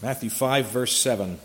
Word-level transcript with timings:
Matthew 0.00 0.30
5, 0.30 0.66
verse 0.66 0.96
7. 0.96 1.40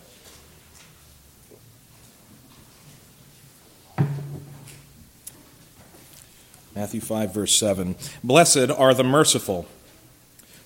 Matthew 6.75 7.01
5, 7.01 7.33
verse 7.33 7.55
7. 7.55 7.95
Blessed 8.23 8.69
are 8.69 8.93
the 8.93 9.03
merciful, 9.03 9.67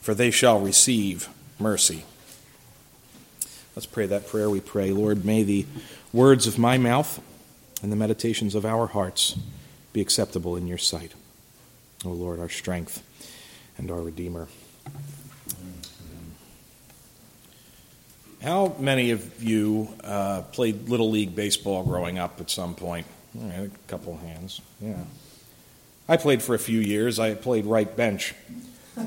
for 0.02 0.14
they 0.14 0.32
shall 0.32 0.60
receive 0.60 1.30
mercy. 1.60 2.04
Let's 3.76 3.86
pray 3.86 4.06
that 4.08 4.28
prayer 4.28 4.50
we 4.50 4.60
pray. 4.60 4.92
Lord, 4.92 5.24
may 5.24 5.44
the 5.44 5.66
words 6.12 6.48
of 6.48 6.58
my 6.58 6.78
mouth 6.78 7.22
and 7.82 7.92
the 7.92 7.96
meditations 7.96 8.56
of 8.56 8.66
our 8.66 8.88
hearts 8.88 9.38
be 9.94 10.02
acceptable 10.02 10.56
in 10.56 10.68
your 10.68 10.78
sight. 10.78 11.14
O 12.04 12.10
Lord, 12.10 12.40
our 12.40 12.50
strength 12.50 13.04
and 13.78 13.90
our 13.92 14.02
Redeemer. 14.02 14.48
How 18.42 18.76
many 18.80 19.12
of 19.12 19.44
you 19.44 19.90
uh, 20.04 20.44
played 20.52 20.90
Little 20.90 21.10
League 21.10 21.36
Baseball 21.36 21.84
growing 21.84 22.20
up 22.20 22.40
at 22.40 22.50
some 22.52 22.76
point? 22.76 23.08
A 23.40 23.70
couple 23.88 24.18
hands. 24.18 24.62
Yeah. 24.80 24.98
I 26.08 26.18
played 26.18 26.42
for 26.42 26.56
a 26.56 26.60
few 26.60 26.80
years. 26.80 27.20
I 27.20 27.34
played 27.34 27.66
right 27.66 27.94
bench. 27.96 28.34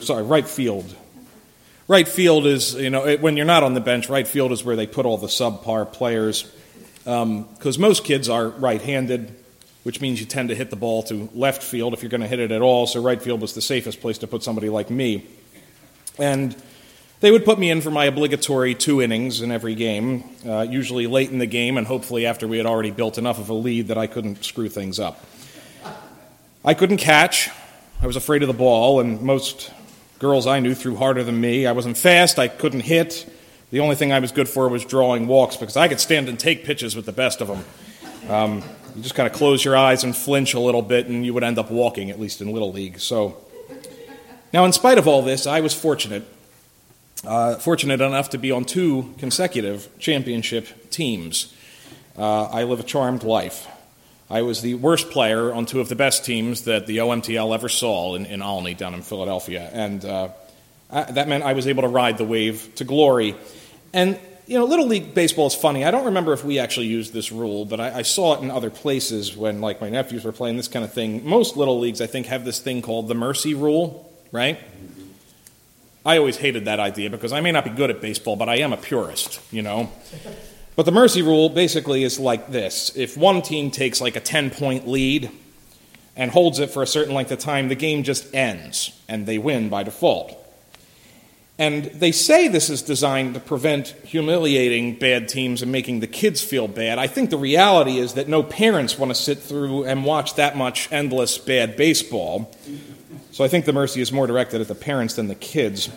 Sorry, 0.00 0.22
right 0.22 0.46
field. 0.48 0.94
Right 1.88 2.08
field 2.08 2.46
is, 2.46 2.74
you 2.74 2.90
know, 2.90 3.16
when 3.16 3.36
you're 3.36 3.46
not 3.46 3.62
on 3.62 3.74
the 3.74 3.80
bench, 3.80 4.08
right 4.08 4.26
field 4.26 4.52
is 4.52 4.64
where 4.64 4.76
they 4.76 4.86
put 4.86 5.06
all 5.06 5.18
the 5.18 5.26
subpar 5.26 5.92
players. 5.92 6.50
Because 7.04 7.76
um, 7.76 7.80
most 7.80 8.04
kids 8.04 8.28
are 8.28 8.48
right 8.48 8.82
handed, 8.82 9.34
which 9.82 10.00
means 10.00 10.18
you 10.20 10.26
tend 10.26 10.48
to 10.48 10.54
hit 10.54 10.70
the 10.70 10.76
ball 10.76 11.02
to 11.04 11.28
left 11.34 11.62
field 11.62 11.92
if 11.92 12.02
you're 12.02 12.10
going 12.10 12.22
to 12.22 12.28
hit 12.28 12.40
it 12.40 12.50
at 12.50 12.62
all. 12.62 12.86
So 12.86 13.00
right 13.00 13.20
field 13.20 13.40
was 13.40 13.54
the 13.54 13.62
safest 13.62 14.00
place 14.00 14.18
to 14.18 14.26
put 14.26 14.42
somebody 14.42 14.68
like 14.68 14.90
me. 14.90 15.26
And 16.18 16.56
they 17.20 17.30
would 17.30 17.44
put 17.44 17.58
me 17.58 17.70
in 17.70 17.80
for 17.80 17.90
my 17.90 18.04
obligatory 18.04 18.74
two 18.74 19.00
innings 19.00 19.40
in 19.40 19.50
every 19.50 19.74
game, 19.74 20.24
uh, 20.46 20.62
usually 20.62 21.06
late 21.06 21.30
in 21.30 21.38
the 21.38 21.46
game, 21.46 21.78
and 21.78 21.86
hopefully 21.86 22.26
after 22.26 22.46
we 22.46 22.56
had 22.56 22.66
already 22.66 22.90
built 22.90 23.18
enough 23.18 23.38
of 23.38 23.48
a 23.48 23.54
lead 23.54 23.88
that 23.88 23.98
I 23.98 24.06
couldn't 24.06 24.44
screw 24.44 24.68
things 24.68 25.00
up. 25.00 25.24
I 26.64 26.74
couldn't 26.74 26.98
catch. 26.98 27.48
I 28.02 28.06
was 28.06 28.16
afraid 28.16 28.42
of 28.42 28.48
the 28.48 28.54
ball, 28.54 29.00
and 29.00 29.22
most 29.22 29.72
girls 30.18 30.46
I 30.46 30.60
knew 30.60 30.74
threw 30.74 30.96
harder 30.96 31.24
than 31.24 31.40
me. 31.40 31.66
I 31.66 31.72
wasn't 31.72 31.96
fast. 31.96 32.38
I 32.38 32.48
couldn't 32.48 32.80
hit. 32.80 33.26
The 33.70 33.80
only 33.80 33.96
thing 33.96 34.12
I 34.12 34.18
was 34.18 34.32
good 34.32 34.48
for 34.48 34.68
was 34.68 34.84
drawing 34.84 35.26
walks 35.26 35.56
because 35.56 35.76
I 35.76 35.88
could 35.88 36.00
stand 36.00 36.28
and 36.28 36.38
take 36.38 36.64
pitches 36.64 36.94
with 36.94 37.06
the 37.06 37.12
best 37.12 37.40
of 37.40 37.48
them. 37.48 37.64
Um, 38.28 38.62
you 38.94 39.02
just 39.02 39.14
kind 39.14 39.26
of 39.26 39.32
close 39.32 39.64
your 39.64 39.76
eyes 39.76 40.04
and 40.04 40.14
flinch 40.16 40.54
a 40.54 40.60
little 40.60 40.82
bit, 40.82 41.06
and 41.06 41.24
you 41.24 41.32
would 41.34 41.44
end 41.44 41.58
up 41.58 41.70
walking, 41.70 42.10
at 42.10 42.20
least 42.20 42.40
in 42.40 42.52
Little 42.52 42.72
League. 42.72 43.00
So, 43.00 43.36
now, 44.56 44.64
in 44.64 44.72
spite 44.72 44.96
of 44.96 45.06
all 45.06 45.20
this, 45.20 45.46
I 45.46 45.60
was 45.60 45.74
fortunate 45.74 46.24
uh, 47.26 47.56
fortunate 47.56 48.00
enough 48.00 48.30
to 48.30 48.38
be 48.38 48.50
on 48.52 48.64
two 48.64 49.12
consecutive 49.18 49.86
championship 49.98 50.88
teams. 50.88 51.54
Uh, 52.16 52.44
I 52.44 52.62
live 52.62 52.80
a 52.80 52.82
charmed 52.82 53.22
life. 53.22 53.68
I 54.30 54.40
was 54.40 54.62
the 54.62 54.72
worst 54.72 55.10
player 55.10 55.52
on 55.52 55.66
two 55.66 55.78
of 55.80 55.90
the 55.90 55.94
best 55.94 56.24
teams 56.24 56.62
that 56.62 56.86
the 56.86 56.96
OMTL 56.96 57.54
ever 57.54 57.68
saw 57.68 58.14
in, 58.14 58.24
in 58.24 58.40
Olney 58.40 58.72
down 58.72 58.94
in 58.94 59.02
Philadelphia. 59.02 59.68
And 59.74 60.02
uh, 60.02 60.28
I, 60.90 61.02
that 61.02 61.28
meant 61.28 61.44
I 61.44 61.52
was 61.52 61.66
able 61.66 61.82
to 61.82 61.88
ride 61.88 62.16
the 62.16 62.24
wave 62.24 62.74
to 62.76 62.84
glory. 62.84 63.36
And, 63.92 64.18
you 64.46 64.58
know, 64.58 64.64
Little 64.64 64.86
League 64.86 65.12
Baseball 65.12 65.48
is 65.48 65.54
funny. 65.54 65.84
I 65.84 65.90
don't 65.90 66.06
remember 66.06 66.32
if 66.32 66.46
we 66.46 66.60
actually 66.60 66.86
used 66.86 67.12
this 67.12 67.30
rule, 67.30 67.66
but 67.66 67.78
I, 67.78 67.98
I 67.98 68.02
saw 68.02 68.36
it 68.36 68.42
in 68.42 68.50
other 68.50 68.70
places 68.70 69.36
when, 69.36 69.60
like, 69.60 69.82
my 69.82 69.90
nephews 69.90 70.24
were 70.24 70.32
playing 70.32 70.56
this 70.56 70.68
kind 70.68 70.82
of 70.82 70.94
thing. 70.94 71.28
Most 71.28 71.58
Little 71.58 71.78
Leagues, 71.78 72.00
I 72.00 72.06
think, 72.06 72.28
have 72.28 72.46
this 72.46 72.58
thing 72.58 72.80
called 72.80 73.08
the 73.08 73.14
mercy 73.14 73.52
rule, 73.52 74.05
right? 74.36 74.60
I 76.04 76.18
always 76.18 76.36
hated 76.36 76.66
that 76.66 76.78
idea 76.78 77.10
because 77.10 77.32
I 77.32 77.40
may 77.40 77.50
not 77.50 77.64
be 77.64 77.70
good 77.70 77.90
at 77.90 78.00
baseball, 78.00 78.36
but 78.36 78.48
I 78.48 78.58
am 78.58 78.72
a 78.72 78.76
purist, 78.76 79.40
you 79.50 79.62
know? 79.62 79.90
But 80.76 80.84
the 80.84 80.92
mercy 80.92 81.22
rule 81.22 81.48
basically 81.48 82.04
is 82.04 82.20
like 82.20 82.50
this 82.52 82.94
if 82.96 83.16
one 83.16 83.42
team 83.42 83.70
takes 83.70 84.00
like 84.00 84.14
a 84.14 84.20
10 84.20 84.50
point 84.50 84.86
lead 84.86 85.30
and 86.14 86.30
holds 86.30 86.60
it 86.60 86.70
for 86.70 86.82
a 86.82 86.86
certain 86.86 87.14
length 87.14 87.32
of 87.32 87.38
time, 87.38 87.68
the 87.68 87.74
game 87.74 88.02
just 88.02 88.32
ends 88.34 88.92
and 89.08 89.26
they 89.26 89.38
win 89.38 89.68
by 89.68 89.82
default. 89.82 90.42
And 91.58 91.86
they 91.86 92.12
say 92.12 92.48
this 92.48 92.68
is 92.68 92.82
designed 92.82 93.32
to 93.32 93.40
prevent 93.40 93.88
humiliating 94.04 94.98
bad 94.98 95.28
teams 95.28 95.62
and 95.62 95.72
making 95.72 96.00
the 96.00 96.06
kids 96.06 96.42
feel 96.42 96.68
bad. 96.68 96.98
I 96.98 97.06
think 97.06 97.30
the 97.30 97.38
reality 97.38 97.96
is 97.96 98.14
that 98.14 98.28
no 98.28 98.42
parents 98.42 98.98
want 98.98 99.10
to 99.10 99.14
sit 99.14 99.38
through 99.38 99.84
and 99.84 100.04
watch 100.04 100.34
that 100.34 100.56
much 100.56 100.92
endless 100.92 101.38
bad 101.38 101.76
baseball. 101.76 102.54
So 103.36 103.44
I 103.44 103.48
think 103.48 103.66
the 103.66 103.72
mercy 103.74 104.00
is 104.00 104.12
more 104.12 104.26
directed 104.26 104.62
at 104.62 104.68
the 104.68 104.74
parents 104.74 105.16
than 105.16 105.28
the 105.28 105.34
kids. 105.34 105.90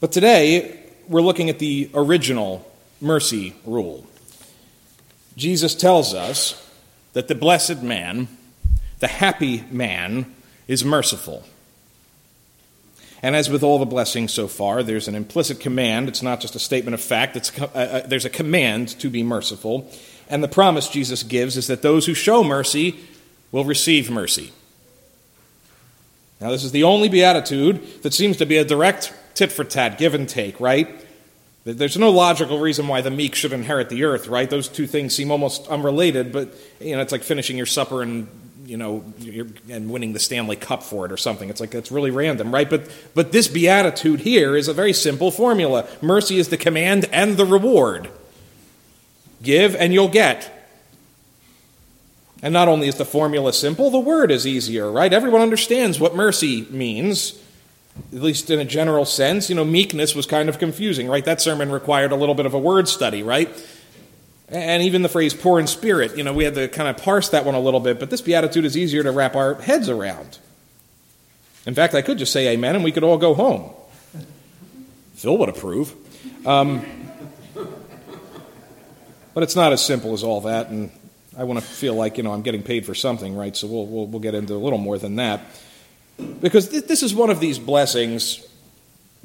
But 0.00 0.10
today, 0.10 0.80
we're 1.06 1.20
looking 1.20 1.50
at 1.50 1.58
the 1.58 1.90
original 1.92 2.66
mercy 3.02 3.54
rule. 3.66 4.06
Jesus 5.36 5.74
tells 5.74 6.14
us 6.14 6.72
that 7.12 7.28
the 7.28 7.34
blessed 7.34 7.82
man, 7.82 8.28
the 9.00 9.08
happy 9.08 9.62
man, 9.70 10.34
is 10.68 10.86
merciful. 10.86 11.44
And 13.22 13.36
as 13.36 13.50
with 13.50 13.62
all 13.62 13.78
the 13.78 13.84
blessings 13.84 14.32
so 14.32 14.48
far, 14.48 14.82
there's 14.82 15.06
an 15.06 15.14
implicit 15.14 15.60
command. 15.60 16.08
It's 16.08 16.22
not 16.22 16.40
just 16.40 16.56
a 16.56 16.58
statement 16.58 16.94
of 16.94 17.00
fact, 17.02 17.36
it's, 17.36 17.60
uh, 17.60 17.66
uh, 17.74 18.06
there's 18.06 18.24
a 18.24 18.30
command 18.30 18.88
to 19.00 19.10
be 19.10 19.22
merciful. 19.22 19.92
And 20.30 20.42
the 20.42 20.48
promise 20.48 20.88
Jesus 20.88 21.22
gives 21.22 21.58
is 21.58 21.66
that 21.66 21.82
those 21.82 22.06
who 22.06 22.14
show 22.14 22.42
mercy 22.42 23.00
will 23.50 23.66
receive 23.66 24.10
mercy. 24.10 24.50
Now, 26.42 26.50
this 26.50 26.64
is 26.64 26.72
the 26.72 26.82
only 26.82 27.08
beatitude 27.08 28.02
that 28.02 28.12
seems 28.12 28.36
to 28.38 28.46
be 28.46 28.56
a 28.56 28.64
direct 28.64 29.14
tit 29.34 29.52
for 29.52 29.62
tat, 29.62 29.96
give 29.96 30.12
and 30.12 30.28
take, 30.28 30.58
right? 30.58 30.88
There's 31.64 31.96
no 31.96 32.10
logical 32.10 32.58
reason 32.58 32.88
why 32.88 33.00
the 33.00 33.12
meek 33.12 33.36
should 33.36 33.52
inherit 33.52 33.88
the 33.88 34.02
earth, 34.02 34.26
right? 34.26 34.50
Those 34.50 34.66
two 34.66 34.88
things 34.88 35.14
seem 35.14 35.30
almost 35.30 35.68
unrelated, 35.68 36.32
but 36.32 36.52
you 36.80 36.96
know, 36.96 37.02
it's 37.02 37.12
like 37.12 37.22
finishing 37.22 37.56
your 37.56 37.66
supper 37.66 38.02
and 38.02 38.26
you 38.66 38.76
know, 38.76 39.04
and 39.68 39.90
winning 39.90 40.12
the 40.12 40.18
Stanley 40.18 40.56
Cup 40.56 40.82
for 40.82 41.06
it 41.06 41.12
or 41.12 41.16
something. 41.16 41.48
It's 41.48 41.60
like 41.60 41.74
it's 41.74 41.92
really 41.92 42.10
random, 42.10 42.52
right? 42.52 42.68
But 42.68 42.90
but 43.14 43.30
this 43.30 43.46
beatitude 43.46 44.20
here 44.20 44.56
is 44.56 44.66
a 44.66 44.74
very 44.74 44.92
simple 44.92 45.30
formula. 45.30 45.86
Mercy 46.00 46.38
is 46.38 46.48
the 46.48 46.56
command 46.56 47.08
and 47.12 47.36
the 47.36 47.46
reward. 47.46 48.10
Give 49.42 49.76
and 49.76 49.92
you'll 49.92 50.08
get. 50.08 50.61
And 52.42 52.52
not 52.52 52.66
only 52.66 52.88
is 52.88 52.96
the 52.96 53.04
formula 53.04 53.52
simple, 53.52 53.90
the 53.90 54.00
word 54.00 54.32
is 54.32 54.46
easier, 54.46 54.90
right? 54.90 55.12
Everyone 55.12 55.40
understands 55.40 56.00
what 56.00 56.16
mercy 56.16 56.66
means, 56.70 57.40
at 58.12 58.20
least 58.20 58.50
in 58.50 58.58
a 58.58 58.64
general 58.64 59.04
sense. 59.04 59.48
You 59.48 59.54
know, 59.54 59.64
meekness 59.64 60.16
was 60.16 60.26
kind 60.26 60.48
of 60.48 60.58
confusing, 60.58 61.08
right? 61.08 61.24
That 61.24 61.40
sermon 61.40 61.70
required 61.70 62.10
a 62.10 62.16
little 62.16 62.34
bit 62.34 62.46
of 62.46 62.52
a 62.52 62.58
word 62.58 62.88
study, 62.88 63.22
right? 63.22 63.48
And 64.48 64.82
even 64.82 65.02
the 65.02 65.08
phrase 65.08 65.32
poor 65.34 65.60
in 65.60 65.68
spirit, 65.68 66.16
you 66.16 66.24
know, 66.24 66.32
we 66.32 66.42
had 66.42 66.56
to 66.56 66.66
kind 66.66 66.88
of 66.88 66.96
parse 67.02 67.28
that 67.28 67.44
one 67.46 67.54
a 67.54 67.60
little 67.60 67.80
bit, 67.80 68.00
but 68.00 68.10
this 68.10 68.20
beatitude 68.20 68.64
is 68.64 68.76
easier 68.76 69.04
to 69.04 69.12
wrap 69.12 69.36
our 69.36 69.54
heads 69.54 69.88
around. 69.88 70.38
In 71.64 71.74
fact, 71.74 71.94
I 71.94 72.02
could 72.02 72.18
just 72.18 72.32
say 72.32 72.48
amen 72.48 72.74
and 72.74 72.82
we 72.82 72.90
could 72.90 73.04
all 73.04 73.18
go 73.18 73.34
home. 73.34 73.70
Phil 75.14 75.38
would 75.38 75.48
approve. 75.48 75.94
Um, 76.44 76.84
but 79.32 79.42
it's 79.44 79.54
not 79.54 79.72
as 79.72 79.84
simple 79.84 80.12
as 80.12 80.24
all 80.24 80.40
that, 80.42 80.68
and 80.68 80.90
I 81.36 81.44
want 81.44 81.58
to 81.60 81.64
feel 81.64 81.94
like, 81.94 82.18
you 82.18 82.22
know, 82.22 82.32
I'm 82.32 82.42
getting 82.42 82.62
paid 82.62 82.84
for 82.84 82.94
something, 82.94 83.34
right? 83.34 83.56
So 83.56 83.66
we'll, 83.66 83.86
we'll, 83.86 84.06
we'll 84.06 84.20
get 84.20 84.34
into 84.34 84.54
a 84.54 84.56
little 84.56 84.78
more 84.78 84.98
than 84.98 85.16
that. 85.16 85.40
Because 86.40 86.68
th- 86.68 86.84
this 86.84 87.02
is 87.02 87.14
one 87.14 87.30
of 87.30 87.40
these 87.40 87.58
blessings 87.58 88.46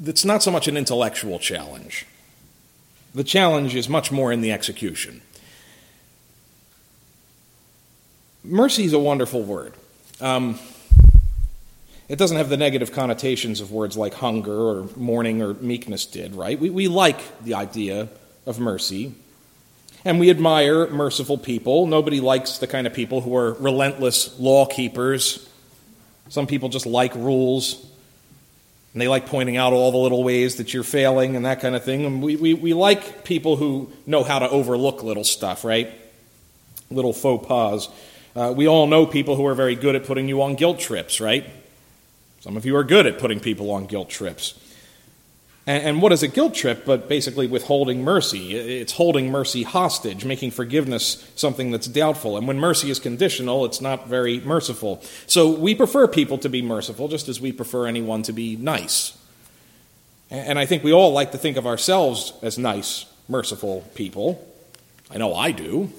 that's 0.00 0.24
not 0.24 0.42
so 0.42 0.50
much 0.50 0.68
an 0.68 0.76
intellectual 0.76 1.38
challenge. 1.38 2.06
The 3.14 3.24
challenge 3.24 3.74
is 3.74 3.88
much 3.88 4.10
more 4.10 4.32
in 4.32 4.40
the 4.40 4.52
execution. 4.52 5.20
Mercy 8.44 8.84
is 8.84 8.92
a 8.92 8.98
wonderful 8.98 9.42
word. 9.42 9.74
Um, 10.20 10.58
it 12.08 12.16
doesn't 12.18 12.38
have 12.38 12.48
the 12.48 12.56
negative 12.56 12.92
connotations 12.92 13.60
of 13.60 13.70
words 13.70 13.96
like 13.96 14.14
hunger 14.14 14.56
or 14.56 14.88
mourning 14.96 15.42
or 15.42 15.54
meekness 15.54 16.06
did, 16.06 16.34
right? 16.34 16.58
We, 16.58 16.70
we 16.70 16.88
like 16.88 17.42
the 17.44 17.54
idea 17.54 18.08
of 18.46 18.58
mercy. 18.58 19.14
And 20.04 20.20
we 20.20 20.30
admire 20.30 20.88
merciful 20.88 21.38
people. 21.38 21.86
Nobody 21.86 22.20
likes 22.20 22.58
the 22.58 22.66
kind 22.66 22.86
of 22.86 22.94
people 22.94 23.20
who 23.20 23.36
are 23.36 23.54
relentless 23.54 24.38
law 24.38 24.66
keepers. 24.66 25.48
Some 26.28 26.46
people 26.46 26.68
just 26.68 26.86
like 26.86 27.14
rules. 27.14 27.84
And 28.92 29.02
they 29.02 29.08
like 29.08 29.26
pointing 29.26 29.56
out 29.56 29.72
all 29.72 29.92
the 29.92 29.98
little 29.98 30.24
ways 30.24 30.56
that 30.56 30.72
you're 30.72 30.82
failing 30.82 31.36
and 31.36 31.44
that 31.44 31.60
kind 31.60 31.76
of 31.76 31.84
thing. 31.84 32.04
And 32.04 32.22
we, 32.22 32.36
we, 32.36 32.54
we 32.54 32.74
like 32.74 33.24
people 33.24 33.56
who 33.56 33.92
know 34.06 34.22
how 34.22 34.38
to 34.38 34.48
overlook 34.48 35.02
little 35.02 35.24
stuff, 35.24 35.64
right? 35.64 35.90
Little 36.90 37.12
faux 37.12 37.46
pas. 37.46 37.88
Uh, 38.34 38.52
we 38.56 38.66
all 38.68 38.86
know 38.86 39.04
people 39.04 39.36
who 39.36 39.46
are 39.46 39.54
very 39.54 39.74
good 39.74 39.96
at 39.96 40.04
putting 40.04 40.28
you 40.28 40.42
on 40.42 40.54
guilt 40.54 40.78
trips, 40.78 41.20
right? 41.20 41.44
Some 42.40 42.56
of 42.56 42.64
you 42.64 42.76
are 42.76 42.84
good 42.84 43.06
at 43.06 43.18
putting 43.18 43.40
people 43.40 43.70
on 43.70 43.86
guilt 43.86 44.08
trips. 44.08 44.54
And, 45.68 45.84
and 45.84 46.02
what 46.02 46.12
is 46.12 46.22
a 46.22 46.28
guilt 46.28 46.54
trip 46.54 46.86
but 46.86 47.08
basically 47.08 47.46
withholding 47.46 48.02
mercy? 48.02 48.56
It's 48.56 48.92
holding 48.92 49.30
mercy 49.30 49.62
hostage, 49.62 50.24
making 50.24 50.52
forgiveness 50.52 51.30
something 51.36 51.70
that's 51.70 51.86
doubtful. 51.86 52.38
And 52.38 52.48
when 52.48 52.58
mercy 52.58 52.90
is 52.90 52.98
conditional, 52.98 53.66
it's 53.66 53.80
not 53.80 54.08
very 54.08 54.40
merciful. 54.40 55.02
So 55.26 55.50
we 55.50 55.74
prefer 55.74 56.08
people 56.08 56.38
to 56.38 56.48
be 56.48 56.62
merciful 56.62 57.06
just 57.08 57.28
as 57.28 57.38
we 57.38 57.52
prefer 57.52 57.86
anyone 57.86 58.22
to 58.22 58.32
be 58.32 58.56
nice. 58.56 59.16
And 60.30 60.58
I 60.58 60.64
think 60.64 60.82
we 60.82 60.92
all 60.92 61.12
like 61.12 61.32
to 61.32 61.38
think 61.38 61.58
of 61.58 61.66
ourselves 61.66 62.32
as 62.42 62.58
nice, 62.58 63.04
merciful 63.28 63.82
people. 63.94 64.44
I 65.10 65.18
know 65.18 65.34
I 65.34 65.52
do. 65.52 65.92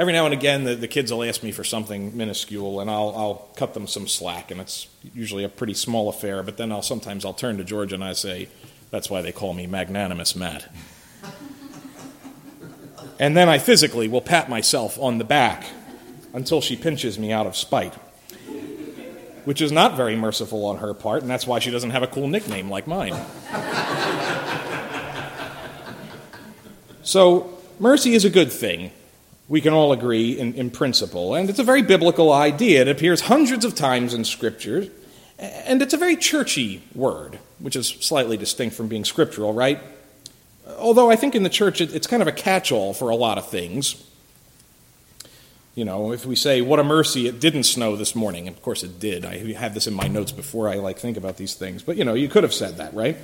Every 0.00 0.14
now 0.14 0.24
and 0.24 0.32
again, 0.32 0.64
the, 0.64 0.74
the 0.74 0.88
kids 0.88 1.12
will 1.12 1.22
ask 1.22 1.42
me 1.42 1.52
for 1.52 1.62
something 1.62 2.16
minuscule, 2.16 2.80
and 2.80 2.90
I'll, 2.90 3.12
I'll 3.14 3.34
cut 3.56 3.74
them 3.74 3.86
some 3.86 4.08
slack, 4.08 4.50
and 4.50 4.58
it's 4.58 4.88
usually 5.12 5.44
a 5.44 5.48
pretty 5.50 5.74
small 5.74 6.08
affair. 6.08 6.42
But 6.42 6.56
then 6.56 6.72
I'll 6.72 6.80
sometimes 6.80 7.26
I'll 7.26 7.34
turn 7.34 7.58
to 7.58 7.64
George 7.64 7.92
and 7.92 8.02
I 8.02 8.14
say, 8.14 8.48
"That's 8.90 9.10
why 9.10 9.20
they 9.20 9.30
call 9.30 9.52
me 9.52 9.66
Magnanimous 9.66 10.34
Matt." 10.34 10.72
and 13.20 13.36
then 13.36 13.50
I 13.50 13.58
physically 13.58 14.08
will 14.08 14.22
pat 14.22 14.48
myself 14.48 14.98
on 14.98 15.18
the 15.18 15.24
back 15.24 15.66
until 16.32 16.62
she 16.62 16.76
pinches 16.76 17.18
me 17.18 17.30
out 17.30 17.46
of 17.46 17.54
spite 17.54 17.92
which 19.44 19.60
is 19.60 19.70
not 19.72 19.96
very 19.96 20.16
merciful 20.16 20.64
on 20.66 20.78
her 20.78 20.94
part, 20.94 21.22
and 21.22 21.30
that's 21.30 21.46
why 21.46 21.58
she 21.58 21.70
doesn't 21.70 21.90
have 21.90 22.02
a 22.02 22.06
cool 22.06 22.28
nickname 22.28 22.70
like 22.70 22.86
mine. 22.86 23.12
so, 27.02 27.58
mercy 27.78 28.12
is 28.12 28.26
a 28.26 28.30
good 28.30 28.52
thing. 28.52 28.92
We 29.50 29.60
can 29.60 29.72
all 29.72 29.92
agree 29.92 30.38
in, 30.38 30.54
in 30.54 30.70
principle, 30.70 31.34
and 31.34 31.50
it's 31.50 31.58
a 31.58 31.64
very 31.64 31.82
biblical 31.82 32.32
idea. 32.32 32.82
It 32.82 32.88
appears 32.88 33.22
hundreds 33.22 33.64
of 33.64 33.74
times 33.74 34.14
in 34.14 34.24
Scripture, 34.24 34.86
and 35.40 35.82
it's 35.82 35.92
a 35.92 35.96
very 35.96 36.14
churchy 36.14 36.84
word, 36.94 37.40
which 37.58 37.74
is 37.74 37.88
slightly 37.88 38.36
distinct 38.36 38.76
from 38.76 38.86
being 38.86 39.04
scriptural, 39.04 39.52
right? 39.52 39.80
Although 40.78 41.10
I 41.10 41.16
think 41.16 41.34
in 41.34 41.42
the 41.42 41.50
church 41.50 41.80
it's 41.80 42.06
kind 42.06 42.22
of 42.22 42.28
a 42.28 42.32
catch 42.32 42.70
all 42.70 42.94
for 42.94 43.10
a 43.10 43.16
lot 43.16 43.38
of 43.38 43.48
things. 43.48 44.06
You 45.74 45.84
know, 45.84 46.12
if 46.12 46.24
we 46.24 46.36
say, 46.36 46.60
what 46.60 46.78
a 46.78 46.84
mercy 46.84 47.26
it 47.26 47.40
didn't 47.40 47.64
snow 47.64 47.96
this 47.96 48.14
morning, 48.14 48.46
and 48.46 48.56
of 48.56 48.62
course 48.62 48.84
it 48.84 49.00
did. 49.00 49.24
I 49.24 49.52
have 49.54 49.74
this 49.74 49.88
in 49.88 49.94
my 49.94 50.06
notes 50.06 50.30
before 50.30 50.68
I 50.68 50.76
like 50.76 51.00
think 51.00 51.16
about 51.16 51.38
these 51.38 51.54
things. 51.54 51.82
But 51.82 51.96
you 51.96 52.04
know, 52.04 52.14
you 52.14 52.28
could 52.28 52.44
have 52.44 52.54
said 52.54 52.76
that, 52.76 52.94
right? 52.94 53.16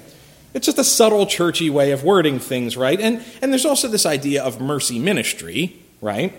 It's 0.55 0.67
just 0.67 0.79
a 0.79 0.85
subtle 0.85 1.27
churchy 1.27 1.71
way 1.71 1.93
of 1.93 2.03
wording 2.03 2.41
things, 2.41 2.77
right? 2.77 2.99
And 2.99 3.23
and 3.41 3.53
there's 3.53 3.65
also 3.65 3.87
this 3.87 4.07
idea 4.07 4.43
of 4.43 4.61
mercy 4.61 4.99
ministry, 4.99 5.86
right? 6.01 6.35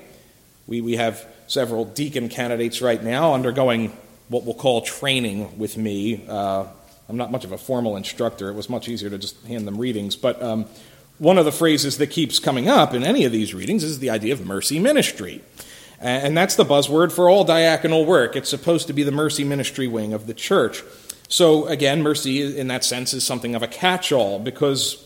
We 0.68 0.81
we 0.81 0.95
have 0.98 1.25
several 1.48 1.86
deacon 1.86 2.30
candidates 2.30 2.81
right 2.81 3.01
now 3.01 3.33
undergoing 3.33 3.95
what 4.30 4.44
we'll 4.44 4.56
call 4.56 4.81
training 4.81 5.57
with 5.57 5.77
me. 5.77 6.25
Uh, 6.27 6.65
I'm 7.09 7.18
not 7.18 7.31
much 7.31 7.45
of 7.45 7.54
a 7.54 7.57
formal 7.57 7.95
instructor. 7.95 8.50
It 8.50 8.54
was 8.54 8.69
much 8.69 8.89
easier 8.89 9.09
to 9.09 9.18
just 9.18 9.42
hand 9.45 9.65
them 9.65 9.77
readings. 9.77 10.15
But 10.18 10.42
um, 10.42 10.65
one 11.19 11.38
of 11.38 11.45
the 11.45 11.51
phrases 11.51 11.98
that 12.00 12.07
keeps 12.07 12.38
coming 12.38 12.68
up 12.68 12.94
in 12.94 13.04
any 13.04 13.24
of 13.24 13.31
these 13.31 13.54
readings 13.54 13.83
is 13.83 14.00
the 14.00 14.09
idea 14.09 14.33
of 14.33 14.45
mercy 14.45 14.80
ministry. 14.80 15.42
And 16.00 16.38
that's 16.38 16.56
the 16.56 16.65
buzzword 16.65 17.12
for 17.12 17.27
all 17.27 17.45
diaconal 17.45 18.06
work. 18.06 18.36
It's 18.36 18.50
supposed 18.50 18.88
to 18.88 18.94
be 18.94 19.01
the 19.01 19.12
mercy 19.12 19.44
ministry 19.44 19.88
wing 19.88 20.13
of 20.13 20.27
the 20.27 20.33
church. 20.33 20.83
So, 21.27 21.65
again, 21.65 22.04
mercy 22.04 22.57
in 22.57 22.68
that 22.68 22.83
sense 22.83 23.13
is 23.13 23.25
something 23.25 23.56
of 23.56 23.63
a 23.63 23.68
catch 23.68 24.12
all 24.12 24.38
because 24.38 25.04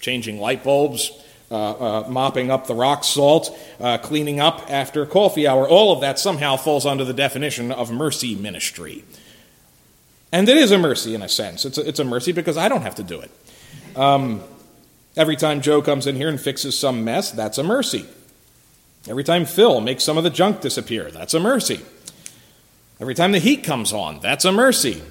changing 0.00 0.40
light 0.40 0.64
bulbs, 0.64 1.12
uh, 1.52 1.72
uh, 2.04 2.08
mopping 2.08 2.50
up 2.50 2.66
the 2.66 2.74
rock 2.74 3.04
salt, 3.04 3.56
uh, 3.78 3.98
cleaning 3.98 4.40
up 4.40 4.70
after 4.70 5.04
coffee 5.04 5.46
hour, 5.46 5.68
all 5.68 5.92
of 5.92 6.00
that 6.00 6.18
somehow 6.18 6.56
falls 6.56 6.86
under 6.86 7.04
the 7.04 7.12
definition 7.12 7.70
of 7.70 7.92
mercy 7.92 8.34
ministry. 8.34 9.04
And 10.32 10.48
it 10.48 10.56
is 10.56 10.70
a 10.70 10.78
mercy 10.78 11.14
in 11.14 11.20
a 11.20 11.28
sense. 11.28 11.66
It's 11.66 11.76
a, 11.76 11.86
it's 11.86 11.98
a 12.00 12.04
mercy 12.04 12.32
because 12.32 12.56
I 12.56 12.68
don't 12.68 12.80
have 12.80 12.94
to 12.94 13.02
do 13.02 13.20
it. 13.20 13.30
Um, 13.94 14.42
every 15.14 15.36
time 15.36 15.60
Joe 15.60 15.82
comes 15.82 16.06
in 16.06 16.16
here 16.16 16.30
and 16.30 16.40
fixes 16.40 16.78
some 16.78 17.04
mess, 17.04 17.30
that's 17.30 17.58
a 17.58 17.62
mercy. 17.62 18.06
Every 19.06 19.24
time 19.24 19.44
Phil 19.44 19.80
makes 19.82 20.04
some 20.04 20.16
of 20.16 20.24
the 20.24 20.30
junk 20.30 20.62
disappear, 20.62 21.10
that's 21.10 21.34
a 21.34 21.40
mercy. 21.40 21.80
Every 22.98 23.14
time 23.14 23.32
the 23.32 23.40
heat 23.40 23.62
comes 23.62 23.92
on, 23.92 24.20
that's 24.20 24.46
a 24.46 24.52
mercy. 24.52 25.02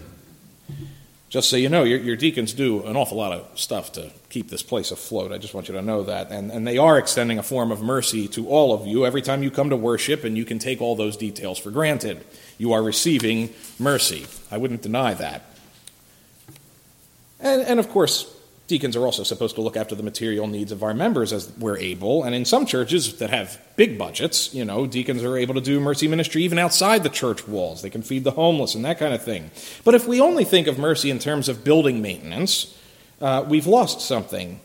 Just 1.32 1.50
so 1.50 1.56
you 1.56 1.70
know, 1.70 1.86
your, 1.86 1.98
your, 1.98 2.18
deacons 2.18 2.52
do 2.52 2.84
an 2.84 2.98
awful 2.98 3.18
lot 3.18 3.32
of 3.32 3.58
stuff 3.58 3.94
to 3.94 4.12
keep 4.30 4.50
this 4.50 4.62
place 4.62 4.92
afloat. 4.92 5.32
I 5.32 5.38
just 5.38 5.54
want 5.54 5.70
you 5.70 5.74
to 5.76 5.82
know 5.82 6.04
that. 6.04 6.30
And, 6.30 6.52
and 6.52 6.68
they 6.68 6.78
are 6.78 6.98
extending 6.98 7.40
a 7.40 7.44
form 7.44 7.72
of 7.72 7.82
mercy 7.82 8.28
to 8.30 8.50
all 8.50 8.74
of 8.74 8.86
you 8.86 9.06
every 9.06 9.22
time 9.22 9.42
you 9.42 9.50
come 9.50 9.70
to 9.70 9.78
worship, 9.78 10.26
and 10.26 10.38
you 10.38 10.44
can 10.44 10.60
take 10.60 10.82
all 10.82 10.98
those 10.98 11.16
details 11.16 11.58
for 11.58 11.72
granted. 11.72 12.26
You 12.58 12.74
are 12.74 12.84
receiving 12.84 13.50
mercy. 13.80 14.28
I 14.52 14.58
wouldn't 14.58 14.82
deny 14.82 15.14
that. 15.14 15.46
And, 17.40 17.62
and 17.62 17.80
of 17.80 17.88
course, 17.88 18.26
Deacons 18.72 18.96
are 18.96 19.04
also 19.04 19.24
supposed 19.24 19.56
to 19.56 19.62
look 19.62 19.76
after 19.76 19.96
the 19.96 20.02
material 20.02 20.48
needs 20.48 20.72
of 20.72 20.82
our 20.82 20.94
members 20.94 21.34
as 21.34 21.52
we're 21.58 21.76
able. 21.76 22.24
And 22.24 22.34
in 22.34 22.46
some 22.46 22.66
churches 22.66 23.18
that 23.18 23.30
have 23.30 23.60
big 23.76 23.98
budgets, 23.98 24.54
you 24.54 24.64
know, 24.64 24.88
deacons 24.88 25.26
are 25.26 25.36
able 25.36 25.56
to 25.56 25.60
do 25.60 25.82
mercy 25.82 26.08
ministry 26.08 26.44
even 26.44 26.58
outside 26.58 27.04
the 27.04 27.10
church 27.10 27.46
walls. 27.50 27.82
They 27.82 27.90
can 27.90 28.02
feed 28.02 28.24
the 28.24 28.32
homeless 28.32 28.74
and 28.74 28.86
that 28.86 28.98
kind 28.98 29.14
of 29.14 29.22
thing. 29.22 29.52
But 29.84 29.94
if 29.94 30.08
we 30.08 30.22
only 30.22 30.46
think 30.46 30.68
of 30.68 30.80
mercy 30.80 31.10
in 31.10 31.20
terms 31.20 31.50
of 31.50 31.66
building 31.66 32.02
maintenance, 32.02 32.74
uh, 33.20 33.44
we've 33.46 33.68
lost 33.68 34.00
something. 34.00 34.62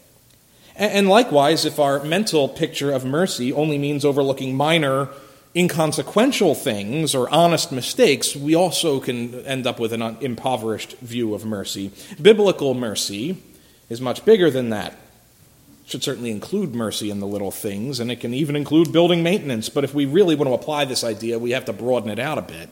And 0.76 1.08
likewise, 1.08 1.64
if 1.64 1.80
our 1.80 2.04
mental 2.04 2.48
picture 2.48 2.92
of 2.92 3.04
mercy 3.04 3.52
only 3.52 3.76
means 3.76 4.04
overlooking 4.04 4.54
minor, 4.54 5.08
inconsequential 5.56 6.54
things 6.54 7.12
or 7.12 7.28
honest 7.30 7.72
mistakes, 7.72 8.36
we 8.36 8.54
also 8.54 9.00
can 9.00 9.44
end 9.46 9.66
up 9.66 9.80
with 9.80 9.92
an 9.92 10.16
impoverished 10.20 10.96
view 10.98 11.34
of 11.34 11.44
mercy. 11.44 11.90
Biblical 12.22 12.72
mercy 12.72 13.42
is 13.88 14.00
much 14.00 14.24
bigger 14.24 14.50
than 14.50 14.70
that. 14.70 14.92
It 14.92 15.90
should 15.90 16.02
certainly 16.02 16.30
include 16.30 16.74
mercy 16.74 17.10
in 17.10 17.20
the 17.20 17.26
little 17.26 17.50
things, 17.50 18.00
and 18.00 18.10
it 18.10 18.20
can 18.20 18.34
even 18.34 18.56
include 18.56 18.92
building 18.92 19.22
maintenance. 19.22 19.68
But 19.68 19.84
if 19.84 19.94
we 19.94 20.04
really 20.04 20.34
want 20.34 20.48
to 20.48 20.54
apply 20.54 20.84
this 20.84 21.04
idea, 21.04 21.38
we 21.38 21.52
have 21.52 21.64
to 21.66 21.72
broaden 21.72 22.10
it 22.10 22.18
out 22.18 22.38
a 22.38 22.42
bit. 22.42 22.70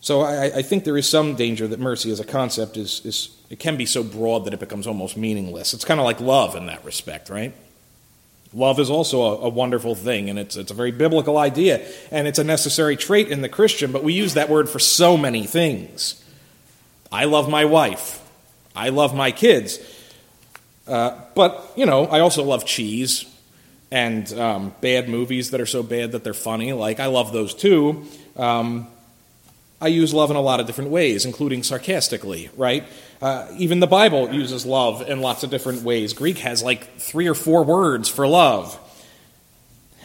So 0.00 0.20
I, 0.20 0.56
I 0.56 0.62
think 0.62 0.84
there 0.84 0.98
is 0.98 1.08
some 1.08 1.34
danger 1.34 1.66
that 1.66 1.80
mercy 1.80 2.10
as 2.10 2.20
a 2.20 2.24
concept 2.24 2.76
is, 2.76 3.04
is 3.06 3.34
it 3.48 3.58
can 3.58 3.78
be 3.78 3.86
so 3.86 4.02
broad 4.02 4.44
that 4.44 4.52
it 4.52 4.60
becomes 4.60 4.86
almost 4.86 5.16
meaningless. 5.16 5.72
It's 5.72 5.84
kind 5.84 5.98
of 5.98 6.04
like 6.04 6.20
love 6.20 6.56
in 6.56 6.66
that 6.66 6.84
respect, 6.84 7.30
right? 7.30 7.54
Love 8.52 8.78
is 8.78 8.90
also 8.90 9.22
a, 9.22 9.36
a, 9.46 9.48
wonderful 9.48 9.94
thing, 9.94 10.30
and 10.30 10.38
it's, 10.38 10.56
it's 10.56 10.70
a 10.70 10.74
very 10.74 10.92
biblical 10.92 11.38
idea, 11.38 11.84
and 12.10 12.28
it's 12.28 12.38
a 12.38 12.44
necessary 12.44 12.96
trait 12.96 13.28
in 13.28 13.40
the 13.40 13.48
Christian, 13.48 13.90
but 13.92 14.04
we 14.04 14.12
use 14.12 14.34
that 14.34 14.48
word 14.48 14.68
for 14.68 14.78
so 14.78 15.16
many 15.16 15.44
things. 15.44 16.22
I 17.10 17.24
love 17.24 17.48
my 17.48 17.64
wife. 17.64 18.23
I 18.74 18.88
love 18.88 19.14
my 19.14 19.30
kids. 19.30 19.78
Uh, 20.86 21.18
but, 21.34 21.72
you 21.76 21.86
know, 21.86 22.06
I 22.06 22.20
also 22.20 22.42
love 22.42 22.64
cheese 22.64 23.24
and 23.90 24.30
um, 24.34 24.74
bad 24.80 25.08
movies 25.08 25.50
that 25.52 25.60
are 25.60 25.66
so 25.66 25.82
bad 25.82 26.12
that 26.12 26.24
they're 26.24 26.34
funny. 26.34 26.72
Like, 26.72 27.00
I 27.00 27.06
love 27.06 27.32
those 27.32 27.54
too. 27.54 28.04
Um, 28.36 28.88
I 29.80 29.88
use 29.88 30.14
love 30.14 30.30
in 30.30 30.36
a 30.36 30.40
lot 30.40 30.60
of 30.60 30.66
different 30.66 30.90
ways, 30.90 31.24
including 31.24 31.62
sarcastically, 31.62 32.50
right? 32.56 32.84
Uh, 33.20 33.46
even 33.56 33.80
the 33.80 33.86
Bible 33.86 34.32
uses 34.32 34.66
love 34.66 35.08
in 35.08 35.20
lots 35.20 35.44
of 35.44 35.50
different 35.50 35.82
ways. 35.82 36.12
Greek 36.12 36.38
has 36.38 36.62
like 36.62 36.96
three 36.98 37.28
or 37.28 37.34
four 37.34 37.64
words 37.64 38.08
for 38.08 38.26
love. 38.26 38.78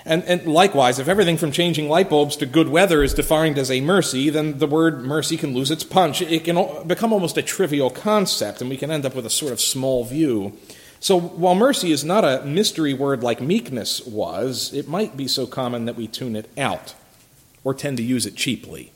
And, 0.10 0.24
and, 0.24 0.48
likewise, 0.48 0.98
if 0.98 1.08
everything 1.08 1.38
from 1.38 1.52
changing 1.52 1.88
light 1.88 2.10
bulbs 2.10 2.36
to 2.38 2.48
good 2.48 2.68
weather 2.68 3.04
is 3.04 3.14
defined 3.14 3.60
as 3.60 3.70
a 3.70 3.80
mercy, 3.80 4.32
then 4.32 4.58
the 4.58 4.66
word 4.66 5.04
mercy 5.04 5.38
can 5.38 5.54
lose 5.54 5.70
its 5.70 5.84
punch. 5.84 6.24
It 6.24 6.44
can 6.46 6.88
become 6.88 7.14
almost 7.14 7.38
a 7.38 7.44
trivial 7.44 7.92
concept, 7.92 8.60
and 8.60 8.72
we 8.72 8.76
can 8.76 8.90
end 8.90 9.06
up 9.06 9.14
with 9.14 9.28
a 9.28 9.30
sort 9.30 9.52
of 9.52 9.62
small 9.62 10.04
view. 10.04 10.58
So 11.00 11.20
while 11.20 11.54
mercy 11.54 11.92
is 11.92 12.04
not 12.04 12.26
a 12.26 12.44
mystery 12.44 12.92
word 12.92 13.22
like 13.22 13.40
meekness 13.40 14.04
was, 14.04 14.74
it 14.74 14.88
might 14.88 15.16
be 15.16 15.28
so 15.28 15.46
common 15.46 15.86
that 15.86 15.96
we 15.96 16.08
tune 16.08 16.36
it 16.36 16.50
out 16.58 16.96
or 17.64 17.76
tend 17.76 17.98
to 17.98 18.04
use 18.04 18.26
it 18.26 18.36
cheaply. 18.36 18.92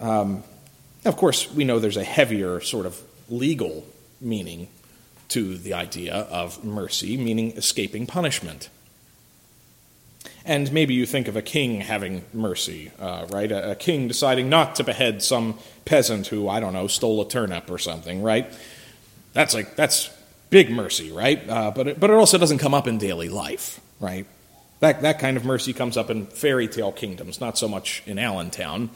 Um, 0.00 0.42
of 1.04 1.16
course, 1.16 1.52
we 1.52 1.62
know 1.62 1.78
there's 1.78 1.96
a 1.96 2.02
heavier 2.02 2.60
sort 2.60 2.84
of 2.84 3.00
legal 3.28 3.86
meaning 4.20 4.66
to 5.28 5.56
the 5.56 5.72
idea 5.72 6.14
of 6.14 6.64
mercy, 6.64 7.16
meaning 7.16 7.52
escaping 7.52 8.08
punishment. 8.08 8.70
And 10.46 10.72
maybe 10.72 10.94
you 10.94 11.06
think 11.06 11.26
of 11.26 11.36
a 11.36 11.42
king 11.42 11.80
having 11.80 12.24
mercy, 12.32 12.92
uh, 13.00 13.26
right? 13.30 13.50
A, 13.50 13.72
a, 13.72 13.74
king 13.74 14.06
deciding 14.06 14.48
not 14.48 14.76
to 14.76 14.84
behead 14.84 15.20
some 15.22 15.58
peasant 15.84 16.28
who, 16.28 16.48
I 16.48 16.60
don't 16.60 16.72
know, 16.72 16.86
stole 16.86 17.20
a 17.20 17.28
turnip 17.28 17.68
or 17.68 17.78
something, 17.78 18.22
right? 18.22 18.50
That's 19.32 19.54
like, 19.54 19.74
that's 19.74 20.08
big 20.50 20.70
mercy, 20.70 21.10
right? 21.10 21.46
Uh, 21.48 21.72
but, 21.72 21.88
it, 21.88 22.00
but 22.00 22.10
it 22.10 22.14
also 22.14 22.38
doesn't 22.38 22.58
come 22.58 22.74
up 22.74 22.86
in 22.86 22.98
daily 22.98 23.28
life, 23.28 23.80
right? 23.98 24.24
That, 24.80 25.02
that 25.02 25.18
kind 25.18 25.36
of 25.36 25.44
mercy 25.44 25.72
comes 25.72 25.96
up 25.96 26.10
in 26.10 26.26
fairy 26.26 26.68
tale 26.68 26.92
kingdoms, 26.92 27.40
not 27.40 27.58
so 27.58 27.66
much 27.66 28.02
in 28.06 28.18
Allentown. 28.18 28.90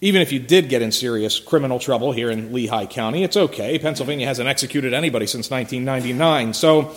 Even 0.00 0.22
if 0.22 0.32
you 0.32 0.38
did 0.38 0.68
get 0.68 0.82
in 0.82 0.92
serious 0.92 1.40
criminal 1.40 1.78
trouble 1.78 2.12
here 2.12 2.30
in 2.30 2.52
Lehigh 2.52 2.86
County, 2.86 3.24
it's 3.24 3.36
okay. 3.36 3.78
Pennsylvania 3.78 4.26
hasn't 4.26 4.48
executed 4.48 4.94
anybody 4.94 5.26
since 5.26 5.50
1999. 5.50 6.54
So 6.54 6.94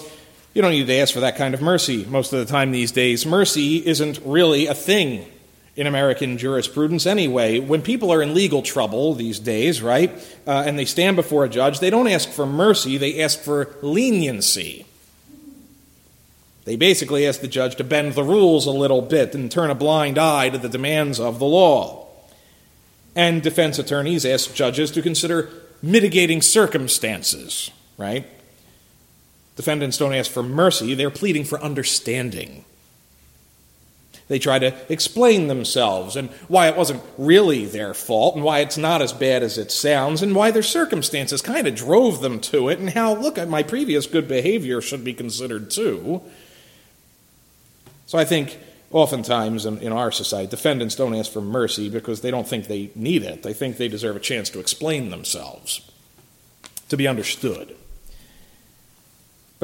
you 0.56 0.62
don't 0.62 0.72
need 0.72 0.88
to 0.88 0.96
ask 0.96 1.14
for 1.14 1.20
that 1.20 1.36
kind 1.36 1.54
of 1.54 1.62
mercy 1.62 2.06
most 2.06 2.32
of 2.32 2.40
the 2.40 2.52
time 2.52 2.72
these 2.72 2.94
days. 2.94 3.26
Mercy 3.26 3.86
isn't 3.86 4.20
really 4.24 4.68
a 4.68 4.74
thing 4.74 5.30
in 5.76 5.86
American 5.86 6.38
jurisprudence 6.38 7.06
anyway. 7.06 7.60
When 7.60 7.82
people 7.82 8.12
are 8.14 8.22
in 8.22 8.34
legal 8.34 8.62
trouble 8.62 9.14
these 9.14 9.38
days, 9.38 9.82
right, 9.82 10.10
uh, 10.48 10.64
and 10.66 10.80
they 10.80 10.86
stand 10.86 11.18
before 11.18 11.44
a 11.44 11.50
judge, 11.50 11.80
they 11.80 11.90
don't 11.90 12.08
ask 12.08 12.30
for 12.30 12.46
mercy, 12.46 12.96
they 12.96 13.22
ask 13.22 13.42
for 13.42 13.76
leniency. 13.82 14.86
They 16.64 16.78
basically 16.78 17.28
ask 17.28 17.42
the 17.42 17.50
judge 17.50 17.76
to 17.76 17.84
bend 17.84 18.14
the 18.14 18.24
rules 18.24 18.66
a 18.66 18.72
little 18.72 19.02
bit 19.02 19.36
and 19.36 19.52
turn 19.52 19.70
a 19.70 19.76
blind 19.76 20.18
eye 20.18 20.50
to 20.50 20.58
the 20.58 20.70
demands 20.70 21.20
of 21.20 21.38
the 21.38 21.46
law. 21.46 22.08
And 23.14 23.44
defense 23.44 23.78
attorneys 23.78 24.26
ask 24.26 24.56
judges 24.56 24.90
to 24.92 25.02
consider 25.02 25.50
mitigating 25.82 26.42
circumstances, 26.42 27.72
right? 27.98 28.26
Defendants 29.56 29.98
don't 29.98 30.14
ask 30.14 30.30
for 30.30 30.44
mercy, 30.44 30.94
they're 30.94 31.10
pleading 31.10 31.46
for 31.46 31.62
understanding. 31.62 32.66
They 34.28 34.40
try 34.40 34.58
to 34.58 34.74
explain 34.92 35.48
themselves 35.48 36.16
and 36.16 36.30
why 36.48 36.68
it 36.68 36.76
wasn't 36.76 37.04
really 37.18 37.66
their 37.66 37.94
fault 37.94 38.36
and 38.36 38.44
why 38.44 38.60
it's 38.60 38.78
not 38.78 39.02
as 39.02 39.14
bad 39.14 39.44
as 39.44 39.58
it 39.58 39.72
sounds 39.72 40.24
and 40.24 40.36
why 40.36 40.50
their 40.50 40.64
circumstances 40.64 41.44
kind 41.44 41.68
of 41.68 41.76
drove 41.76 42.22
them 42.22 42.40
to 42.42 42.70
it 42.70 42.80
and 42.80 42.90
how, 42.90 43.14
look, 43.14 43.38
at 43.38 43.48
my 43.48 43.62
previous 43.62 44.08
good 44.08 44.28
behavior 44.28 44.82
should 44.82 45.04
be 45.04 45.14
considered 45.14 45.70
too. 45.70 46.24
So 48.08 48.18
I 48.18 48.26
think 48.26 48.58
oftentimes 48.90 49.66
in, 49.66 49.78
in 49.78 49.92
our 49.92 50.12
society, 50.12 50.50
defendants 50.50 50.96
don't 50.96 51.14
ask 51.14 51.32
for 51.32 51.42
mercy 51.42 51.88
because 51.88 52.22
they 52.22 52.32
don't 52.32 52.48
think 52.48 52.66
they 52.66 52.90
need 52.96 53.22
it. 53.22 53.44
They 53.44 53.54
think 53.54 53.78
they 53.78 53.88
deserve 53.88 54.16
a 54.16 54.20
chance 54.20 54.50
to 54.52 54.60
explain 54.60 55.12
themselves, 55.12 55.82
to 56.90 56.98
be 56.98 57.08
understood. 57.08 57.76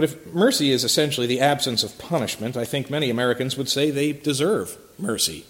But 0.01 0.09
if 0.09 0.33
mercy 0.33 0.71
is 0.71 0.83
essentially 0.83 1.27
the 1.27 1.41
absence 1.41 1.83
of 1.83 1.95
punishment, 1.99 2.57
I 2.57 2.65
think 2.65 2.89
many 2.89 3.11
Americans 3.11 3.55
would 3.55 3.69
say 3.69 3.91
they 3.91 4.11
deserve 4.11 4.75
mercy. 4.97 5.45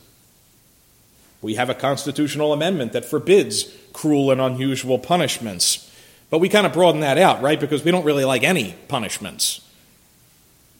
We 1.42 1.56
have 1.56 1.70
a 1.70 1.74
constitutional 1.74 2.52
amendment 2.52 2.92
that 2.92 3.06
forbids 3.06 3.74
cruel 3.94 4.30
and 4.30 4.42
unusual 4.42 5.00
punishments. 5.00 5.90
But 6.30 6.40
we 6.40 6.50
kind 6.50 6.66
of 6.68 6.74
broaden 6.74 7.00
that 7.00 7.18
out, 7.18 7.42
right? 7.42 7.62
Because 7.62 7.86
we 7.86 7.92
don't 7.92 8.04
really 8.04 8.26
like 8.26 8.44
any 8.44 8.76
punishments. 8.90 9.62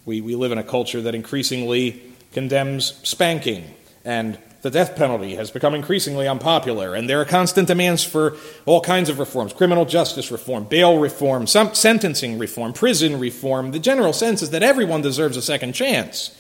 We, 0.06 0.20
we 0.20 0.36
live 0.36 0.52
in 0.52 0.58
a 0.58 0.66
culture 0.66 1.00
that 1.00 1.16
increasingly 1.16 2.02
condemns 2.34 3.00
spanking 3.08 3.74
and 4.04 4.38
the 4.62 4.70
death 4.70 4.96
penalty 4.96 5.36
has 5.36 5.50
become 5.50 5.74
increasingly 5.74 6.28
unpopular, 6.28 6.94
and 6.94 7.10
there 7.10 7.20
are 7.20 7.26
constant 7.26 7.68
demands 7.68 8.04
for 8.04 8.38
all 8.66 8.82
kinds 8.82 9.10
of 9.10 9.18
reforms 9.18 9.54
criminal 9.54 9.86
justice 9.86 10.32
reform, 10.32 10.66
bail 10.66 11.00
reform, 11.00 11.48
some, 11.48 11.74
sentencing 11.74 12.38
reform, 12.38 12.74
prison 12.74 13.20
reform. 13.20 13.72
The 13.72 13.80
general 13.80 14.14
sense 14.14 14.42
is 14.42 14.52
that 14.52 14.64
everyone 14.64 15.02
deserves 15.02 15.36
a 15.38 15.42
second 15.42 15.74
chance. 15.74 16.38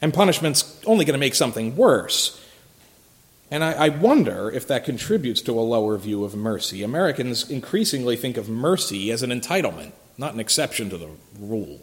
And 0.00 0.12
punishment's 0.12 0.80
only 0.86 1.04
going 1.04 1.14
to 1.14 1.20
make 1.20 1.34
something 1.34 1.76
worse. 1.76 2.40
And 3.50 3.62
I, 3.62 3.72
I, 3.72 3.88
wonder 3.90 4.50
if 4.50 4.66
that 4.68 4.84
contributes 4.84 5.40
to 5.42 5.58
a 5.58 5.60
lower 5.60 5.96
view 5.96 6.24
of 6.24 6.34
mercy. 6.34 6.82
Americans 6.82 7.48
increasingly 7.48 8.16
think 8.16 8.36
of 8.36 8.48
mercy 8.48 9.10
as 9.10 9.22
an 9.22 9.30
entitlement, 9.30 9.92
not 10.18 10.34
an 10.34 10.40
exception 10.40 10.90
to 10.90 10.98
the 10.98 11.08
rule. 11.38 11.80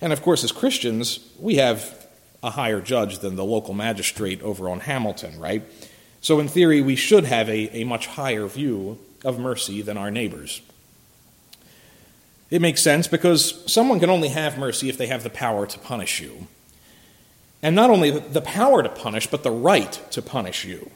And 0.00 0.12
of 0.12 0.22
course, 0.22 0.44
as 0.44 0.52
Christians, 0.52 1.18
we 1.38 1.56
have 1.56 2.03
a 2.44 2.50
higher 2.50 2.82
judge 2.82 3.20
than 3.20 3.36
the 3.36 3.44
local 3.44 3.72
magistrate 3.72 4.42
over 4.42 4.68
on 4.68 4.80
Hamilton, 4.80 5.40
right? 5.40 5.62
So, 6.20 6.38
in 6.38 6.46
theory, 6.46 6.82
we 6.82 6.94
should 6.94 7.24
have 7.24 7.48
a, 7.48 7.74
a 7.74 7.84
much 7.84 8.06
higher 8.06 8.46
view 8.46 8.98
of 9.24 9.38
mercy 9.38 9.80
than 9.80 9.96
our 9.96 10.10
neighbors. 10.10 10.60
It 12.50 12.60
makes 12.60 12.82
sense 12.82 13.08
because 13.08 13.64
someone 13.72 13.98
can 13.98 14.10
only 14.10 14.28
have 14.28 14.58
mercy 14.58 14.90
if 14.90 14.98
they 14.98 15.06
have 15.06 15.22
the 15.22 15.30
power 15.30 15.66
to 15.66 15.78
punish 15.78 16.20
you. 16.20 16.46
And 17.62 17.74
not 17.74 17.88
only 17.88 18.10
the 18.10 18.42
power 18.42 18.82
to 18.82 18.90
punish, 18.90 19.26
but 19.26 19.42
the 19.42 19.50
right 19.50 19.98
to 20.10 20.20
punish 20.20 20.66
you. 20.66 20.90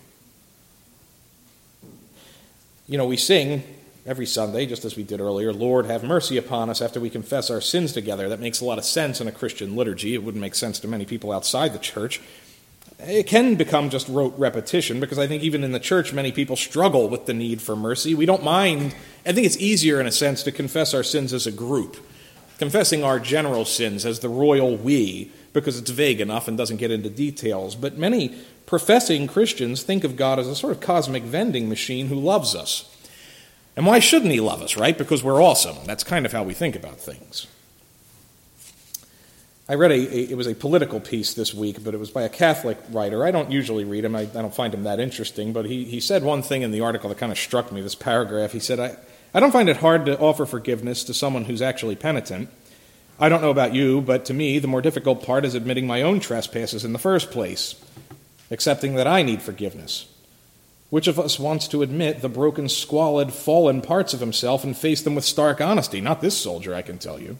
You 2.86 2.98
know, 2.98 3.06
we 3.06 3.16
sing 3.16 3.62
every 4.08 4.24
Sunday, 4.24 4.64
just 4.64 4.86
as 4.86 4.96
we 4.96 5.02
did 5.02 5.20
earlier, 5.20 5.52
Lord, 5.52 5.84
have 5.84 6.02
mercy 6.02 6.38
upon 6.38 6.70
us 6.70 6.80
after 6.80 6.98
we 6.98 7.10
confess 7.10 7.50
our 7.50 7.60
sins 7.60 7.92
together. 7.92 8.30
That 8.30 8.40
makes 8.40 8.62
a 8.62 8.64
lot 8.64 8.78
of 8.78 8.86
sense 8.86 9.20
in 9.20 9.28
a 9.28 9.32
Christian 9.32 9.76
liturgy. 9.76 10.14
It 10.14 10.22
wouldn't 10.22 10.40
make 10.40 10.54
sense 10.54 10.80
to 10.80 10.88
many 10.88 11.04
people 11.04 11.30
outside 11.30 11.74
the 11.74 11.78
church. 11.78 12.18
It 13.00 13.26
can 13.26 13.54
become 13.56 13.90
just 13.90 14.08
rote 14.08 14.36
repetition 14.38 14.98
because 14.98 15.18
I 15.18 15.26
think 15.26 15.42
even 15.42 15.62
in 15.62 15.72
the 15.72 15.78
church, 15.78 16.14
many 16.14 16.32
people 16.32 16.56
struggle 16.56 17.10
with 17.10 17.26
the 17.26 17.34
need 17.34 17.60
for 17.60 17.76
mercy. 17.76 18.14
We 18.14 18.24
don't 18.24 18.42
mind, 18.42 18.94
I 19.26 19.32
think 19.32 19.46
it's 19.46 19.58
easier 19.58 20.00
in 20.00 20.06
a 20.06 20.10
sense 20.10 20.42
to 20.44 20.52
confess 20.52 20.94
our 20.94 21.02
sins 21.02 21.34
as 21.34 21.46
a 21.46 21.52
group, 21.52 21.98
confessing 22.58 23.04
our 23.04 23.20
general 23.20 23.66
sins 23.66 24.06
as 24.06 24.20
the 24.20 24.30
royal 24.30 24.74
we, 24.74 25.30
because 25.52 25.78
it's 25.78 25.90
vague 25.90 26.22
enough 26.22 26.48
and 26.48 26.56
doesn't 26.56 26.78
get 26.78 26.90
into 26.90 27.10
details. 27.10 27.76
But 27.76 27.98
many 27.98 28.38
professing 28.64 29.26
Christians 29.26 29.82
think 29.82 30.02
of 30.02 30.16
God 30.16 30.38
as 30.38 30.48
a 30.48 30.56
sort 30.56 30.72
of 30.72 30.80
cosmic 30.80 31.24
vending 31.24 31.68
machine 31.68 32.06
who 32.06 32.16
loves 32.16 32.54
us 32.54 32.94
and 33.78 33.86
why 33.86 34.00
shouldn't 34.00 34.32
he 34.32 34.40
love 34.40 34.60
us, 34.60 34.76
right? 34.76 34.98
Because 34.98 35.22
we're 35.22 35.40
awesome. 35.40 35.76
That's 35.84 36.02
kind 36.02 36.26
of 36.26 36.32
how 36.32 36.42
we 36.42 36.52
think 36.52 36.74
about 36.74 36.98
things. 36.98 37.46
I 39.68 39.74
read 39.74 39.92
a, 39.92 39.94
a, 39.94 40.30
it 40.30 40.36
was 40.36 40.48
a 40.48 40.54
political 40.56 40.98
piece 40.98 41.32
this 41.34 41.54
week, 41.54 41.84
but 41.84 41.94
it 41.94 41.98
was 41.98 42.10
by 42.10 42.22
a 42.22 42.28
Catholic 42.28 42.76
writer. 42.90 43.24
I 43.24 43.30
don't 43.30 43.52
usually 43.52 43.84
read 43.84 44.04
him. 44.04 44.16
I, 44.16 44.22
I 44.22 44.24
don't 44.24 44.52
find 44.52 44.74
him 44.74 44.82
that 44.82 44.98
interesting, 44.98 45.52
but 45.52 45.66
he, 45.66 45.84
he 45.84 46.00
said 46.00 46.24
one 46.24 46.42
thing 46.42 46.62
in 46.62 46.72
the 46.72 46.80
article 46.80 47.08
that 47.08 47.18
kind 47.18 47.30
of 47.30 47.38
struck 47.38 47.70
me, 47.70 47.80
this 47.80 47.94
paragraph. 47.94 48.50
He 48.50 48.58
said, 48.58 48.80
I, 48.80 48.96
I 49.32 49.38
don't 49.38 49.52
find 49.52 49.68
it 49.68 49.76
hard 49.76 50.06
to 50.06 50.18
offer 50.18 50.44
forgiveness 50.44 51.04
to 51.04 51.14
someone 51.14 51.44
who's 51.44 51.62
actually 51.62 51.94
penitent. 51.94 52.48
I 53.20 53.28
don't 53.28 53.42
know 53.42 53.50
about 53.50 53.74
you, 53.74 54.00
but 54.00 54.24
to 54.24 54.34
me, 54.34 54.58
the 54.58 54.66
more 54.66 54.82
difficult 54.82 55.24
part 55.24 55.44
is 55.44 55.54
admitting 55.54 55.86
my 55.86 56.02
own 56.02 56.18
trespasses 56.18 56.84
in 56.84 56.92
the 56.92 56.98
first 56.98 57.30
place, 57.30 57.76
accepting 58.50 58.96
that 58.96 59.06
I 59.06 59.22
need 59.22 59.40
forgiveness. 59.40 60.08
Which 60.90 61.06
of 61.06 61.18
us 61.18 61.38
wants 61.38 61.68
to 61.68 61.82
admit 61.82 62.22
the 62.22 62.28
broken, 62.28 62.68
squalid, 62.68 63.32
fallen 63.32 63.82
parts 63.82 64.14
of 64.14 64.20
himself 64.20 64.64
and 64.64 64.76
face 64.76 65.02
them 65.02 65.14
with 65.14 65.24
stark 65.24 65.60
honesty? 65.60 66.00
Not 66.00 66.20
this 66.20 66.36
soldier, 66.36 66.74
I 66.74 66.82
can 66.82 66.98
tell 66.98 67.20
you. 67.20 67.36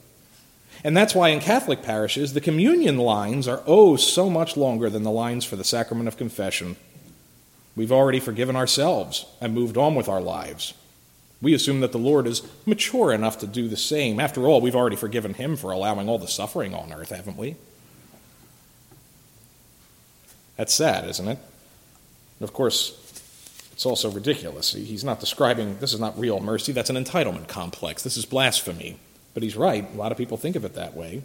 And 0.85 0.97
that's 0.97 1.15
why 1.15 1.31
in 1.31 1.41
Catholic 1.41 1.83
parishes, 1.83 2.35
the 2.35 2.41
communion 2.41 2.99
lines 2.99 3.49
are 3.49 3.63
oh 3.67 3.97
so 3.97 4.29
much 4.29 4.57
longer 4.57 4.91
than 4.91 5.03
the 5.03 5.11
lines 5.11 5.45
for 5.45 5.57
the 5.57 5.65
sacrament 5.65 6.09
of 6.09 6.17
confession. 6.17 6.77
We've 7.75 7.93
already 7.93 8.21
forgiven 8.21 8.55
ourselves 8.55 9.27
and 9.41 9.55
moved 9.55 9.77
on 9.77 9.95
with 9.95 10.09
our 10.09 10.21
lives. 10.21 10.75
We 11.41 11.55
assume 11.55 11.81
that 11.81 11.93
the 11.93 11.99
Lord 11.99 12.27
is 12.27 12.43
mature 12.67 13.13
enough 13.13 13.39
to 13.39 13.47
do 13.47 13.69
the 13.69 13.77
same. 13.77 14.21
After 14.21 14.47
all, 14.47 14.61
we've 14.61 14.77
already 14.77 14.97
forgiven 14.97 15.35
him 15.35 15.57
for 15.57 15.71
allowing 15.71 16.09
all 16.09 16.19
the 16.19 16.29
suffering 16.29 16.75
on 16.75 16.93
earth, 16.93 17.11
haven't 17.11 17.37
we? 17.37 17.57
That's 20.57 20.75
sad, 20.75 21.09
isn't 21.09 21.29
it? 21.29 21.39
of 22.41 22.53
course, 22.53 22.91
it's 23.79 23.87
also 23.87 24.11
ridiculous. 24.11 24.73
He's 24.73 25.05
not 25.05 25.21
describing 25.21 25.79
this 25.79 25.95
is 25.95 26.01
not 26.01 26.19
real 26.19 26.41
mercy, 26.41 26.73
that's 26.73 26.91
an 26.91 26.97
entitlement 26.97 27.47
complex. 27.47 28.03
This 28.03 28.17
is 28.17 28.25
blasphemy. 28.25 28.99
But 29.35 29.45
he's 29.45 29.57
right. 29.57 29.87
A 29.95 29.97
lot 29.97 30.11
of 30.11 30.19
people 30.19 30.37
think 30.37 30.57
of 30.57 30.65
it 30.65 30.75
that 30.75 30.97
way. 30.97 31.23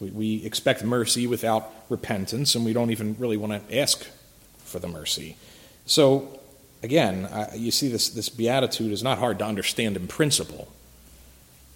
We, 0.00 0.08
we 0.08 0.46
expect 0.46 0.82
mercy 0.82 1.26
without 1.26 1.70
repentance, 1.90 2.54
and 2.54 2.64
we 2.64 2.72
don't 2.72 2.90
even 2.90 3.14
really 3.18 3.36
want 3.36 3.68
to 3.68 3.78
ask 3.78 4.06
for 4.60 4.78
the 4.78 4.88
mercy. 4.88 5.36
So, 5.84 6.40
again, 6.82 7.28
you 7.54 7.70
see, 7.70 7.88
this, 7.88 8.08
this 8.08 8.30
beatitude 8.30 8.90
is 8.90 9.02
not 9.02 9.18
hard 9.18 9.38
to 9.40 9.44
understand 9.44 9.98
in 9.98 10.08
principle. 10.08 10.72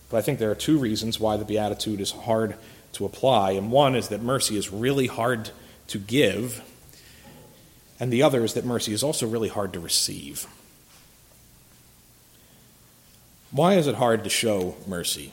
But 0.09 0.17
I 0.17 0.23
think 0.23 0.39
there 0.39 0.51
are 0.51 0.55
two 0.55 0.79
reasons 0.79 1.21
why 1.21 1.37
the 1.37 1.45
beatitude 1.45 2.01
is 2.01 2.13
hard 2.13 2.55
to 2.95 3.05
apply. 3.05 3.51
And 3.51 3.71
one 3.71 3.95
is 3.95 4.09
that 4.09 4.23
mercy 4.23 4.57
is 4.57 4.73
really 4.73 5.09
hard 5.09 5.51
to 5.89 5.99
give 5.99 6.63
and 8.01 8.13
the 8.13 8.23
other 8.23 8.45
is 8.45 8.55
that 8.55 8.65
mercy 8.65 8.93
is 8.93 9.03
also 9.03 9.27
really 9.27 9.49
hard 9.49 9.73
to 9.73 9.81
receive. 9.81 10.47
Why 13.51 13.75
is 13.75 13.87
it 13.87 13.95
hard 13.95 14.25
to 14.25 14.31
show 14.31 14.77
mercy, 14.87 15.33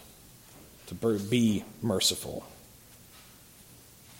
to 0.88 0.96
be 0.96 1.66
merciful? 1.82 2.46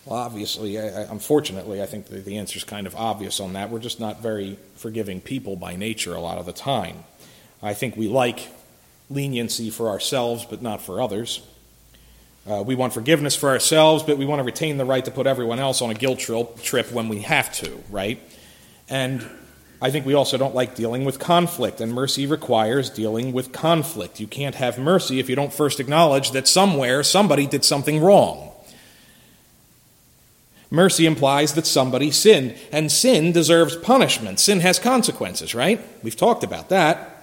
Well, 0.06 0.20
obviously, 0.20 0.76
unfortunately, 0.76 1.82
I 1.82 1.88
think 1.88 2.08
the 2.08 2.38
answer 2.38 2.58
is 2.58 2.64
kind 2.64 2.86
of 2.86 2.96
obvious 2.96 3.40
on 3.40 3.54
that. 3.54 3.72
We're 3.72 3.80
just 3.80 4.00
not 4.00 4.22
very 4.22 4.60
forgiving 4.76 5.22
people 5.22 5.56
by 5.56 5.76
nature 5.76 6.14
a 6.14 6.20
lot 6.20 6.38
of 6.38 6.46
the 6.46 6.54
time. 6.54 7.06
I 7.64 7.74
think 7.74 7.98
we 7.98 8.08
like 8.08 8.50
leniency 9.10 9.70
for 9.72 9.90
ourselves, 9.90 10.46
but 10.46 10.62
not 10.62 10.82
for 10.82 11.02
others. 11.02 11.42
Uh, 12.48 12.62
we 12.62 12.76
want 12.76 12.94
forgiveness 12.94 13.36
for 13.36 13.50
ourselves, 13.50 14.04
but 14.04 14.18
we 14.18 14.26
want 14.26 14.40
to 14.40 14.44
retain 14.44 14.78
the 14.78 14.86
right 14.86 15.04
to 15.04 15.10
put 15.10 15.26
everyone 15.26 15.58
else 15.60 15.82
on 15.82 15.90
a 15.90 15.96
guilt 15.96 16.20
trip 16.20 16.92
when 16.92 17.10
we 17.10 17.22
have 17.22 17.52
to, 17.54 17.84
right? 17.90 18.22
And 18.88 19.28
I 19.82 19.90
think 19.90 20.06
we 20.06 20.14
also 20.14 20.38
don't 20.38 20.54
like 20.54 20.76
dealing 20.76 21.06
with 21.06 21.18
conflict, 21.18 21.82
and 21.82 21.92
mercy 21.92 22.28
requires 22.28 22.92
dealing 22.92 23.34
with 23.34 23.52
conflict. 23.52 24.20
You 24.20 24.28
can't 24.28 24.56
have 24.56 24.78
mercy 24.78 25.20
if 25.20 25.28
you 25.28 25.36
don't 25.36 25.52
first 25.52 25.80
acknowledge 25.80 26.32
that 26.32 26.48
somewhere 26.48 27.02
somebody 27.02 27.48
did 27.48 27.66
something 27.66 28.00
wrong. 28.00 28.52
Mercy 30.70 31.06
implies 31.06 31.54
that 31.54 31.66
somebody 31.66 32.12
sinned, 32.12 32.56
and 32.72 32.92
sin 32.92 33.32
deserves 33.32 33.76
punishment. 33.76 34.40
Sin 34.40 34.60
has 34.60 34.78
consequences, 34.78 35.56
right? 35.56 35.82
We've 36.04 36.16
talked 36.16 36.44
about 36.44 36.70
that. 36.70 37.15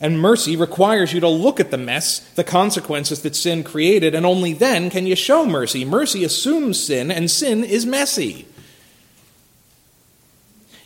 And 0.00 0.20
mercy 0.20 0.54
requires 0.54 1.12
you 1.12 1.18
to 1.20 1.28
look 1.28 1.58
at 1.58 1.72
the 1.72 1.78
mess, 1.78 2.20
the 2.20 2.44
consequences 2.44 3.22
that 3.22 3.34
sin 3.34 3.64
created, 3.64 4.14
and 4.14 4.24
only 4.24 4.52
then 4.52 4.90
can 4.90 5.06
you 5.06 5.16
show 5.16 5.44
mercy. 5.44 5.84
Mercy 5.84 6.22
assumes 6.22 6.78
sin, 6.80 7.10
and 7.10 7.28
sin 7.28 7.64
is 7.64 7.84
messy. 7.84 8.46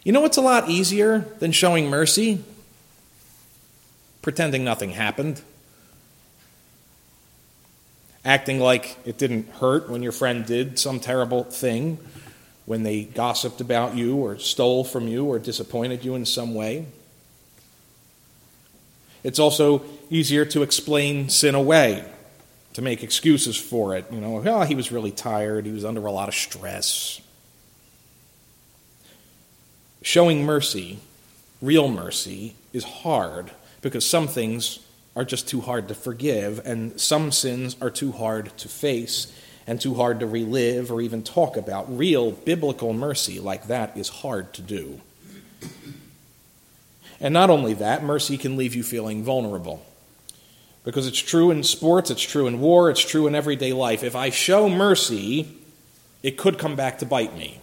You 0.03 0.13
know 0.13 0.23
what's 0.23 0.39
a 0.39 0.43
lot 0.43 0.71
easier 0.71 1.21
than 1.41 1.53
showing 1.53 1.91
mercy? 1.91 2.43
Pretending 4.23 4.65
nothing 4.65 4.91
happened. 4.91 5.43
Acting 8.25 8.61
like 8.61 8.97
it 9.05 9.19
didn't 9.19 9.49
hurt 9.51 9.91
when 9.91 10.03
your 10.03 10.13
friend 10.13 10.47
did 10.47 10.79
some 10.79 11.01
terrible 11.01 11.45
thing, 11.45 11.99
when 12.65 12.83
they 12.83 13.03
gossiped 13.03 13.61
about 13.61 13.95
you, 13.95 14.17
or 14.17 14.39
stole 14.39 14.85
from 14.85 15.07
you, 15.07 15.27
or 15.27 15.39
disappointed 15.39 16.05
you 16.05 16.15
in 16.15 16.25
some 16.25 16.55
way. 16.55 16.87
It's 19.25 19.39
also 19.39 19.83
easier 20.11 20.45
to 20.47 20.63
explain 20.63 21.29
sin 21.29 21.55
away, 21.55 22.05
to 22.75 22.83
make 22.83 23.03
excuses 23.03 23.57
for 23.57 23.97
it. 23.97 24.07
You 24.11 24.21
know, 24.21 24.43
oh, 24.45 24.63
he 24.63 24.75
was 24.75 24.91
really 24.91 25.13
tired, 25.13 25.67
he 25.67 25.73
was 25.73 25.85
under 25.85 26.05
a 26.07 26.13
lot 26.13 26.29
of 26.29 26.35
stress. 26.35 27.21
Showing 30.03 30.45
mercy, 30.45 30.99
real 31.61 31.89
mercy, 31.89 32.57
is 32.73 32.85
hard 32.85 33.53
because 33.81 34.05
some 34.05 34.27
things 34.27 34.81
are 35.15 35.25
just 35.25 35.47
too 35.47 35.61
hard 35.61 35.89
to 35.89 35.95
forgive, 35.95 36.61
and 36.65 37.01
some 37.01 37.31
sins 37.31 37.77
are 37.81 37.91
too 37.91 38.13
hard 38.13 38.57
to 38.59 38.69
face 38.69 39.33
and 39.67 39.81
too 39.81 39.95
hard 39.95 40.19
to 40.21 40.27
relive 40.27 40.91
or 40.91 41.01
even 41.01 41.23
talk 41.23 41.57
about. 41.57 41.97
Real 41.97 42.33
biblical 42.33 42.93
mercy 42.93 43.39
like 43.39 43.69
that 43.69 43.97
is 43.97 44.09
hard 44.09 44.53
to 44.55 44.63
do. 44.63 45.01
And 47.23 47.33
not 47.33 47.51
only 47.51 47.73
that, 47.75 48.03
mercy 48.03 48.37
can 48.37 48.57
leave 48.57 48.75
you 48.75 48.83
feeling 48.83 49.23
vulnerable. 49.23 49.87
Because 50.85 51.07
it's 51.07 51.21
true 51.21 51.53
in 51.53 51.63
sports, 51.63 52.11
it's 52.11 52.21
true 52.21 52.49
in 52.49 52.61
war, 52.61 52.91
it's 52.91 53.01
true 53.01 53.29
in 53.29 53.37
everyday 53.37 53.73
life. 53.73 54.03
If 54.03 54.17
I 54.17 54.31
show 54.31 54.69
mercy, 54.69 55.57
it 56.25 56.37
could 56.37 56.59
come 56.59 56.75
back 56.75 56.99
to 56.99 57.07
bite 57.07 57.37
me. 57.37 57.61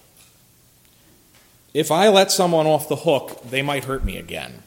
If 1.74 1.92
I 1.92 2.08
let 2.08 2.32
someone 2.32 2.66
off 2.66 2.88
the 2.88 2.96
hook, 2.96 3.44
they 3.44 3.62
might 3.62 3.84
hurt 3.84 4.06
me 4.06 4.18
again. 4.18 4.64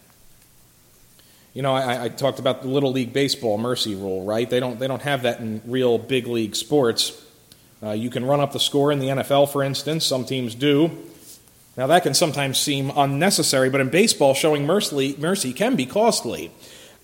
You 1.55 1.63
know, 1.63 1.75
I, 1.75 2.05
I, 2.05 2.09
talked 2.09 2.39
about 2.39 2.63
the 2.63 2.69
Little 2.69 2.93
League 2.93 3.13
Baseball 3.13 3.59
mercy 3.59 3.95
rule, 3.95 4.25
right? 4.25 4.49
They 4.49 4.61
don't, 4.61 4.79
they 4.79 4.87
don't 4.87 5.03
have 5.03 5.23
that 5.23 5.41
in 5.41 5.61
real 5.67 5.99
big 5.99 6.27
league 6.27 6.55
sports. 6.55 7.21
Uh, 7.83 7.91
you 7.91 8.09
can 8.09 8.25
run 8.25 8.41
up 8.41 8.53
the 8.53 8.61
score 8.61 8.93
in 8.93 9.01
the 9.01 9.09
NFL, 9.09 9.51
for 9.51 9.63
instance. 9.63 10.05
Some 10.05 10.25
teams 10.25 10.55
do. 10.55 10.91
Now, 11.77 11.87
that 11.87 12.03
can 12.03 12.13
sometimes 12.13 12.59
seem 12.59 12.91
unnecessary, 12.95 13.71
but 13.71 13.81
in 13.81 13.89
baseball, 13.89 14.35
showing 14.35 14.67
mercy, 14.67 15.17
mercy 15.19 15.53
can 15.55 15.75
be 15.75 15.87
costly. 15.87 16.51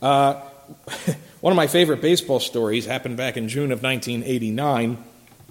Uh, 0.02 0.34
one 1.40 1.52
of 1.52 1.56
my 1.56 1.66
favorite 1.66 2.02
baseball 2.02 2.38
stories 2.38 2.84
happened 2.84 3.16
back 3.16 3.36
in 3.38 3.48
June 3.48 3.72
of 3.72 3.82
1989. 3.82 5.02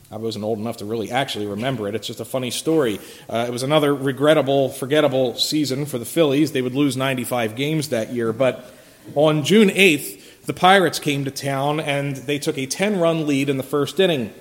I 0.09 0.17
wasn't 0.17 0.45
old 0.45 0.59
enough 0.59 0.77
to 0.77 0.85
really 0.85 1.11
actually 1.11 1.47
remember 1.47 1.87
it. 1.87 1.95
It's 1.95 2.07
just 2.07 2.19
a 2.19 2.25
funny 2.25 2.51
story. 2.51 2.99
Uh, 3.27 3.45
it 3.47 3.51
was 3.51 3.63
another 3.63 3.93
regrettable, 3.93 4.69
forgettable 4.69 5.35
season 5.35 5.85
for 5.85 5.97
the 5.97 6.05
Phillies. 6.05 6.51
They 6.51 6.61
would 6.61 6.75
lose 6.75 6.95
95 6.95 7.55
games 7.55 7.89
that 7.89 8.13
year. 8.13 8.31
But 8.31 8.71
on 9.15 9.43
June 9.43 9.69
8th, 9.69 10.45
the 10.45 10.53
Pirates 10.53 10.99
came 10.99 11.25
to 11.25 11.31
town 11.31 11.79
and 11.79 12.15
they 12.15 12.39
took 12.39 12.57
a 12.57 12.67
10 12.67 12.99
run 12.99 13.27
lead 13.27 13.49
in 13.49 13.57
the 13.57 13.63
first 13.63 13.99
inning. 13.99 14.33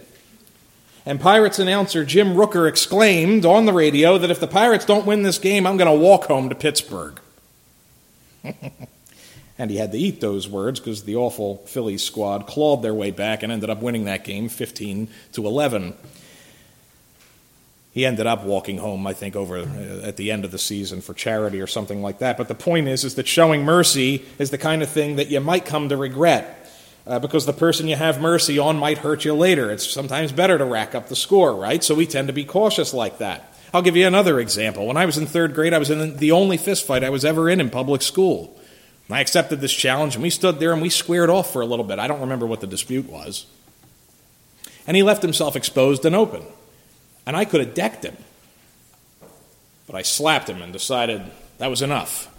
And 1.09 1.21
Pirates 1.21 1.61
announcer 1.61 2.05
Jim 2.05 2.35
Rooker 2.35 2.69
exclaimed 2.69 3.47
on 3.47 3.65
the 3.65 3.73
radio 3.73 4.19
that 4.19 4.31
if 4.31 4.41
the 4.41 4.49
Pirates 4.49 4.85
don't 4.85 5.07
win 5.07 5.23
this 5.23 5.39
game, 5.39 5.65
I'm 5.65 5.77
going 5.77 5.91
to 5.91 6.05
walk 6.05 6.25
home 6.25 6.49
to 6.49 6.57
Pittsburgh. 6.57 7.21
and 9.59 9.71
he 9.71 9.77
had 9.77 9.93
to 9.93 9.99
eat 9.99 10.21
those 10.21 10.49
words 10.49 10.81
because 10.81 11.05
the 11.05 11.15
awful 11.15 11.59
Phillies 11.59 12.03
squad 12.03 12.49
clawed 12.49 12.83
their 12.83 12.93
way 12.93 13.13
back 13.13 13.45
and 13.45 13.53
ended 13.53 13.71
up 13.71 13.81
winning 13.81 14.05
that 14.07 14.25
game 14.25 14.49
15 14.49 15.09
to 15.35 15.47
11. 15.47 15.95
He 17.93 18.05
ended 18.05 18.27
up 18.27 18.43
walking 18.43 18.79
home, 18.79 19.07
I 19.07 19.13
think, 19.13 19.37
over 19.37 19.59
uh, 19.59 20.01
at 20.03 20.17
the 20.17 20.33
end 20.33 20.45
of 20.45 20.51
the 20.51 20.59
season 20.59 21.01
for 21.01 21.15
charity 21.15 21.61
or 21.61 21.69
something 21.69 22.03
like 22.03 22.19
that. 22.19 22.37
But 22.37 22.49
the 22.49 22.55
point 22.57 22.89
is, 22.89 23.05
is 23.05 23.15
that 23.15 23.29
showing 23.29 23.65
mercy 23.65 24.25
is 24.41 24.51
the 24.51 24.59
kind 24.59 24.83
of 24.83 24.91
thing 24.91 25.17
that 25.17 25.29
you 25.29 25.41
might 25.41 25.65
come 25.65 25.89
to 25.89 25.97
regret 25.97 26.56
uh, 27.07 27.19
because 27.19 27.47
the 27.47 27.53
person 27.53 27.87
you 27.87 27.97
have 27.97 28.21
mercy 28.21 28.59
on 28.59 28.79
might 28.79 28.99
hurt 28.99 29.25
you 29.25 29.35
later. 29.35 29.71
It's 29.71 29.89
sometimes 29.89 30.33
better 30.33 30.59
to 30.59 30.65
rack 30.65 30.95
up 30.95 31.09
the 31.09 31.17
score, 31.17 31.55
right? 31.55 31.83
So 31.83 31.95
we 31.95 32.07
tend 32.07 32.29
to 32.29 32.35
be 32.35 32.45
cautious 32.45 32.93
like 32.93 33.19
that. 33.19 33.53
I'll 33.73 33.83
give 33.83 33.97
you 33.97 34.07
another 34.07 34.41
example. 34.41 34.87
When 34.87 34.97
I 34.97 35.07
was 35.07 35.19
in 35.19 35.27
third 35.27 35.55
grade, 35.55 35.75
I 35.75 35.79
was 35.79 35.91
in 35.91 36.17
the 36.17 36.33
only 36.33 36.57
fist 36.57 36.87
fight 36.87 37.05
I 37.05 37.11
was 37.11 37.25
ever 37.25 37.49
in 37.49 37.61
in 37.61 37.71
public 37.71 38.03
school. 38.03 38.59
I 39.09 39.21
accepted 39.21 39.61
this 39.61 39.73
challenge, 39.73 40.15
and 40.15 40.23
we 40.23 40.31
stood 40.31 40.59
there 40.59 40.73
and 40.73 40.83
we 40.83 40.91
squared 40.91 41.31
off 41.31 41.53
for 41.53 41.63
a 41.63 41.67
little 41.67 41.85
bit. 41.85 42.01
I 42.01 42.09
don't 42.09 42.21
remember 42.21 42.47
what 42.47 42.61
the 42.61 42.67
dispute 42.67 43.09
was. 43.09 43.47
And 44.87 44.97
he 44.97 45.03
left 45.03 45.23
himself 45.23 45.55
exposed 45.55 46.05
and 46.05 46.17
open. 46.17 46.43
And 47.25 47.37
I 47.37 47.45
could 47.45 47.61
have 47.61 47.75
decked 47.75 48.05
him. 48.05 48.17
But 49.87 49.95
I 49.95 50.03
slapped 50.03 50.49
him 50.49 50.61
and 50.61 50.73
decided 50.73 51.23
that 51.59 51.71
was 51.71 51.83
enough 51.83 52.33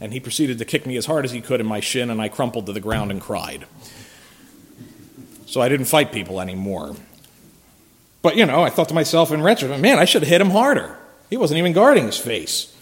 and 0.00 0.12
he 0.12 0.20
proceeded 0.20 0.58
to 0.58 0.64
kick 0.64 0.86
me 0.86 0.96
as 0.96 1.06
hard 1.06 1.24
as 1.24 1.30
he 1.30 1.40
could 1.40 1.60
in 1.60 1.66
my 1.66 1.80
shin, 1.80 2.10
and 2.10 2.20
I 2.20 2.28
crumpled 2.28 2.66
to 2.66 2.72
the 2.72 2.80
ground 2.80 3.10
and 3.10 3.20
cried. 3.20 3.66
So 5.46 5.60
I 5.60 5.68
didn't 5.68 5.86
fight 5.86 6.12
people 6.12 6.40
anymore. 6.40 6.96
But, 8.22 8.36
you 8.36 8.46
know, 8.46 8.62
I 8.62 8.70
thought 8.70 8.88
to 8.88 8.94
myself 8.94 9.30
in 9.30 9.42
retrospect, 9.42 9.82
man, 9.82 9.98
I 9.98 10.06
should 10.06 10.22
have 10.22 10.28
hit 10.28 10.40
him 10.40 10.50
harder. 10.50 10.96
He 11.30 11.36
wasn't 11.36 11.58
even 11.58 11.72
guarding 11.72 12.06
his 12.06 12.16
face. 12.16 12.74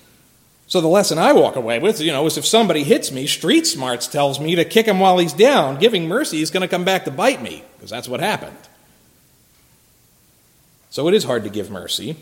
So 0.68 0.80
the 0.80 0.88
lesson 0.88 1.18
I 1.18 1.32
walk 1.32 1.56
away 1.56 1.80
with, 1.80 2.00
you 2.00 2.12
know, 2.12 2.24
is 2.26 2.38
if 2.38 2.46
somebody 2.46 2.82
hits 2.82 3.12
me, 3.12 3.26
street 3.26 3.66
smarts 3.66 4.06
tells 4.06 4.40
me 4.40 4.54
to 4.54 4.64
kick 4.64 4.86
him 4.86 5.00
while 5.00 5.18
he's 5.18 5.32
down. 5.32 5.78
Giving 5.78 6.08
mercy 6.08 6.40
is 6.40 6.50
going 6.50 6.62
to 6.62 6.68
come 6.68 6.84
back 6.84 7.04
to 7.04 7.10
bite 7.10 7.42
me, 7.42 7.62
because 7.76 7.90
that's 7.90 8.08
what 8.08 8.20
happened. 8.20 8.56
So 10.90 11.08
it 11.08 11.14
is 11.14 11.24
hard 11.24 11.44
to 11.44 11.50
give 11.50 11.70
mercy, 11.70 12.16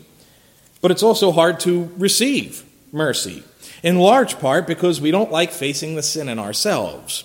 but 0.81 0.91
it's 0.91 1.03
also 1.03 1.31
hard 1.31 1.59
to 1.61 1.91
receive 1.97 2.63
mercy 2.91 3.43
in 3.83 3.99
large 3.99 4.39
part 4.39 4.67
because 4.67 4.99
we 4.99 5.11
don't 5.11 5.31
like 5.31 5.51
facing 5.51 5.95
the 5.95 6.03
sin 6.03 6.27
in 6.27 6.39
ourselves. 6.39 7.23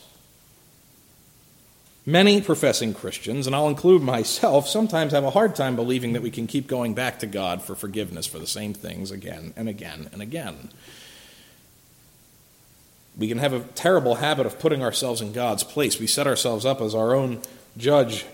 Many 2.08 2.40
professing 2.40 2.94
Christians, 2.94 3.48
and 3.48 3.56
I'll 3.56 3.66
include 3.66 4.00
myself, 4.00 4.68
sometimes 4.68 5.12
have 5.12 5.24
a 5.24 5.30
hard 5.30 5.56
time 5.56 5.74
believing 5.74 6.12
that 6.12 6.22
we 6.22 6.30
can 6.30 6.46
keep 6.46 6.68
going 6.68 6.94
back 6.94 7.18
to 7.18 7.26
God 7.26 7.62
for 7.62 7.74
forgiveness 7.74 8.26
for 8.26 8.38
the 8.38 8.46
same 8.46 8.72
things 8.72 9.10
again 9.10 9.52
and 9.56 9.68
again 9.68 10.08
and 10.12 10.22
again. 10.22 10.70
We 13.18 13.26
can 13.26 13.38
have 13.38 13.52
a 13.52 13.60
terrible 13.60 14.16
habit 14.16 14.46
of 14.46 14.60
putting 14.60 14.84
ourselves 14.84 15.20
in 15.20 15.32
God's 15.32 15.64
place. 15.64 15.98
We 15.98 16.06
set 16.06 16.28
ourselves 16.28 16.64
up 16.64 16.80
as 16.80 16.94
our 16.94 17.12
own 17.12 17.42
judge 17.76 18.24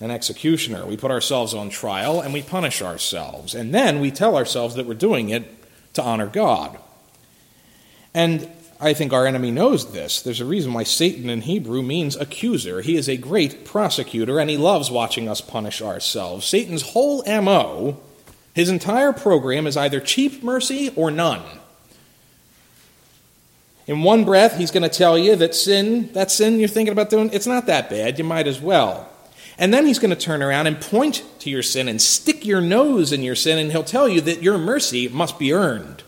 and 0.00 0.12
executioner. 0.12 0.86
We 0.86 0.96
put 0.96 1.10
ourselves 1.10 1.54
on 1.54 1.70
trial 1.70 2.20
and 2.20 2.32
we 2.32 2.42
punish 2.42 2.82
ourselves. 2.82 3.52
And 3.52 3.74
then 3.74 3.98
we 3.98 4.12
tell 4.12 4.36
ourselves 4.36 4.76
that 4.76 4.86
we're 4.86 4.94
doing 4.94 5.30
it 5.30 5.64
to 5.94 6.02
honor 6.02 6.26
God. 6.28 6.78
And 8.14 8.48
I 8.80 8.94
think 8.94 9.12
our 9.12 9.26
enemy 9.26 9.50
knows 9.50 9.92
this. 9.92 10.22
There's 10.22 10.40
a 10.40 10.44
reason 10.44 10.72
why 10.72 10.84
Satan 10.84 11.28
in 11.28 11.40
Hebrew 11.42 11.82
means 11.82 12.14
accuser. 12.14 12.80
He 12.80 12.96
is 12.96 13.08
a 13.08 13.16
great 13.16 13.64
prosecutor, 13.64 14.38
and 14.38 14.48
he 14.48 14.56
loves 14.56 14.90
watching 14.90 15.28
us 15.28 15.40
punish 15.40 15.82
ourselves. 15.82 16.46
Satan's 16.46 16.82
whole 16.82 17.24
MO, 17.26 17.98
his 18.54 18.68
entire 18.68 19.12
program, 19.12 19.66
is 19.66 19.76
either 19.76 19.98
cheap 19.98 20.44
mercy 20.44 20.92
or 20.94 21.10
none. 21.10 21.42
In 23.88 24.02
one 24.02 24.24
breath, 24.24 24.58
he's 24.58 24.70
going 24.70 24.88
to 24.88 24.88
tell 24.88 25.18
you 25.18 25.34
that 25.36 25.56
sin, 25.56 26.12
that 26.12 26.30
sin 26.30 26.60
you're 26.60 26.68
thinking 26.68 26.92
about 26.92 27.10
doing, 27.10 27.30
it's 27.32 27.46
not 27.46 27.66
that 27.66 27.90
bad. 27.90 28.18
You 28.18 28.24
might 28.24 28.46
as 28.46 28.60
well. 28.60 29.08
And 29.58 29.74
then 29.74 29.86
he's 29.86 29.98
going 29.98 30.10
to 30.10 30.16
turn 30.16 30.40
around 30.40 30.68
and 30.68 30.80
point 30.80 31.24
to 31.40 31.50
your 31.50 31.64
sin 31.64 31.88
and 31.88 32.00
stick 32.00 32.46
your 32.46 32.60
nose 32.60 33.12
in 33.12 33.24
your 33.24 33.34
sin, 33.34 33.58
and 33.58 33.72
he'll 33.72 33.82
tell 33.82 34.08
you 34.08 34.20
that 34.20 34.42
your 34.42 34.56
mercy 34.56 35.08
must 35.08 35.36
be 35.36 35.52
earned. 35.52 36.04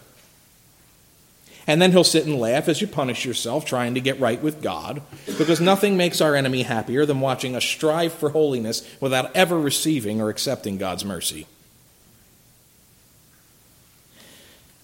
And 1.71 1.81
then 1.81 1.93
he'll 1.93 2.03
sit 2.03 2.27
and 2.27 2.41
laugh 2.41 2.67
as 2.67 2.81
you 2.81 2.89
punish 2.89 3.25
yourself 3.25 3.65
trying 3.65 3.95
to 3.95 4.01
get 4.01 4.19
right 4.19 4.43
with 4.43 4.61
God, 4.61 5.03
because 5.39 5.61
nothing 5.61 5.97
makes 5.97 6.21
our 6.21 6.35
enemy 6.35 6.65
happier 6.65 7.07
than 7.07 7.21
watching 7.21 7.55
us 7.55 7.65
strive 7.65 8.13
for 8.13 8.31
holiness 8.31 8.85
without 9.01 9.31
ever 9.37 9.57
receiving 9.57 10.21
or 10.21 10.31
accepting 10.31 10.79
God's 10.79 11.05
mercy. 11.05 11.47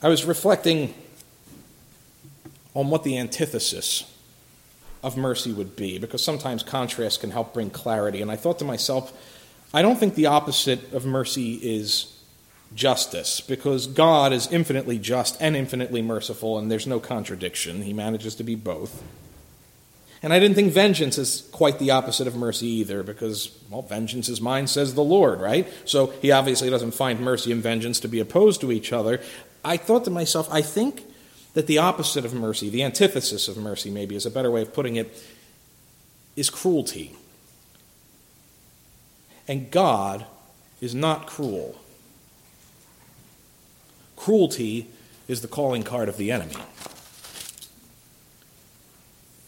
I 0.01 0.09
was 0.09 0.25
reflecting 0.25 0.95
on 2.73 2.89
what 2.89 3.03
the 3.03 3.19
antithesis 3.19 4.09
of 5.03 5.17
mercy 5.17 5.53
would 5.53 5.75
be, 5.75 5.99
because 5.99 6.23
sometimes 6.23 6.63
contrast 6.63 7.21
can 7.21 7.33
help 7.33 7.53
bring 7.53 7.69
clarity. 7.69 8.23
And 8.23 8.31
I 8.31 8.37
thought 8.37 8.61
to 8.61 8.65
myself, 8.65 9.13
I 9.75 9.83
don't 9.83 9.99
think 9.99 10.15
the 10.15 10.27
opposite 10.27 10.93
of 10.93 11.05
mercy 11.05 11.55
is 11.55 12.16
justice 12.75 13.41
because 13.41 13.87
God 13.87 14.33
is 14.33 14.51
infinitely 14.53 14.99
just 14.99 15.41
and 15.41 15.57
infinitely 15.57 16.03
merciful, 16.03 16.59
and 16.59 16.71
there's 16.71 16.87
no 16.87 17.01
contradiction. 17.01 17.83
He 17.83 17.93
manages 17.93 18.35
to 18.37 18.45
be 18.45 18.55
both. 18.55 19.03
And 20.23 20.33
I 20.33 20.41
didn't 20.41 20.57
think 20.57 20.73
vengeance 20.73 21.19
is 21.19 21.49
quite 21.53 21.79
the 21.79 21.91
opposite 21.91 22.27
of 22.27 22.35
mercy 22.35 22.67
either, 22.67 23.03
because, 23.03 23.57
well, 23.71 23.83
vengeance 23.83 24.29
is 24.29 24.41
mine, 24.41 24.67
says 24.67 24.95
the 24.95 25.05
Lord, 25.05 25.41
right? 25.41 25.69
So 25.85 26.09
he 26.23 26.33
obviously 26.33 26.71
doesn't 26.71 26.93
find 26.93 27.21
mercy 27.21 27.53
and 27.53 27.63
vengeance 27.63 28.01
to 28.01 28.09
be 28.09 28.19
opposed 28.19 28.61
to 28.63 28.73
each 28.73 28.93
other. 28.93 29.21
I 29.65 29.77
thought 29.77 30.05
to 30.05 30.11
myself, 30.11 30.49
I 30.51 30.63
think 30.63 31.05
that 31.55 31.67
the 31.67 31.79
opposite 31.79 32.25
of 32.25 32.35
mercy, 32.35 32.71
the 32.71 32.83
antithesis 32.83 33.47
of 33.47 33.57
mercy, 33.57 33.91
maybe 33.91 34.17
is 34.17 34.27
a 34.27 34.31
better 34.31 34.51
way 34.51 34.63
of 34.63 34.73
putting 34.73 34.97
it, 34.97 35.13
is 36.35 36.51
cruelty. 36.51 37.15
And 39.47 39.71
God 39.71 40.27
is 40.81 40.95
not 40.95 41.27
cruel. 41.27 41.79
Cruelty 44.17 44.89
is 45.29 45.43
the 45.43 45.49
calling 45.49 45.83
card 45.83 46.09
of 46.09 46.17
the 46.17 46.33
enemy. 46.33 46.57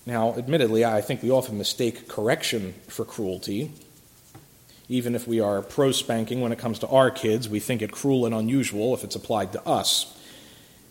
Now, 0.07 0.35
admittedly, 0.37 0.85
I 0.85 1.01
think 1.01 1.23
we 1.23 1.31
often 1.31 1.59
mistake 1.59 2.09
correction 2.09 2.75
for 2.87 3.05
cruelty. 3.05 3.73
Even 4.89 5.15
if 5.15 5.29
we 5.29 5.39
are 5.39 5.61
pro 5.61 5.93
spanking 5.93 6.41
when 6.41 6.51
it 6.53 6.59
comes 6.59 6.79
to 6.79 6.89
our 6.89 7.11
kids, 7.11 7.49
we 7.49 7.61
think 7.61 7.83
it 7.83 7.93
cruel 7.93 8.25
and 8.25 8.35
unusual 8.35 8.95
if 8.95 9.05
it's 9.05 9.17
applied 9.17 9.53
to 9.53 9.67
us. 9.67 10.17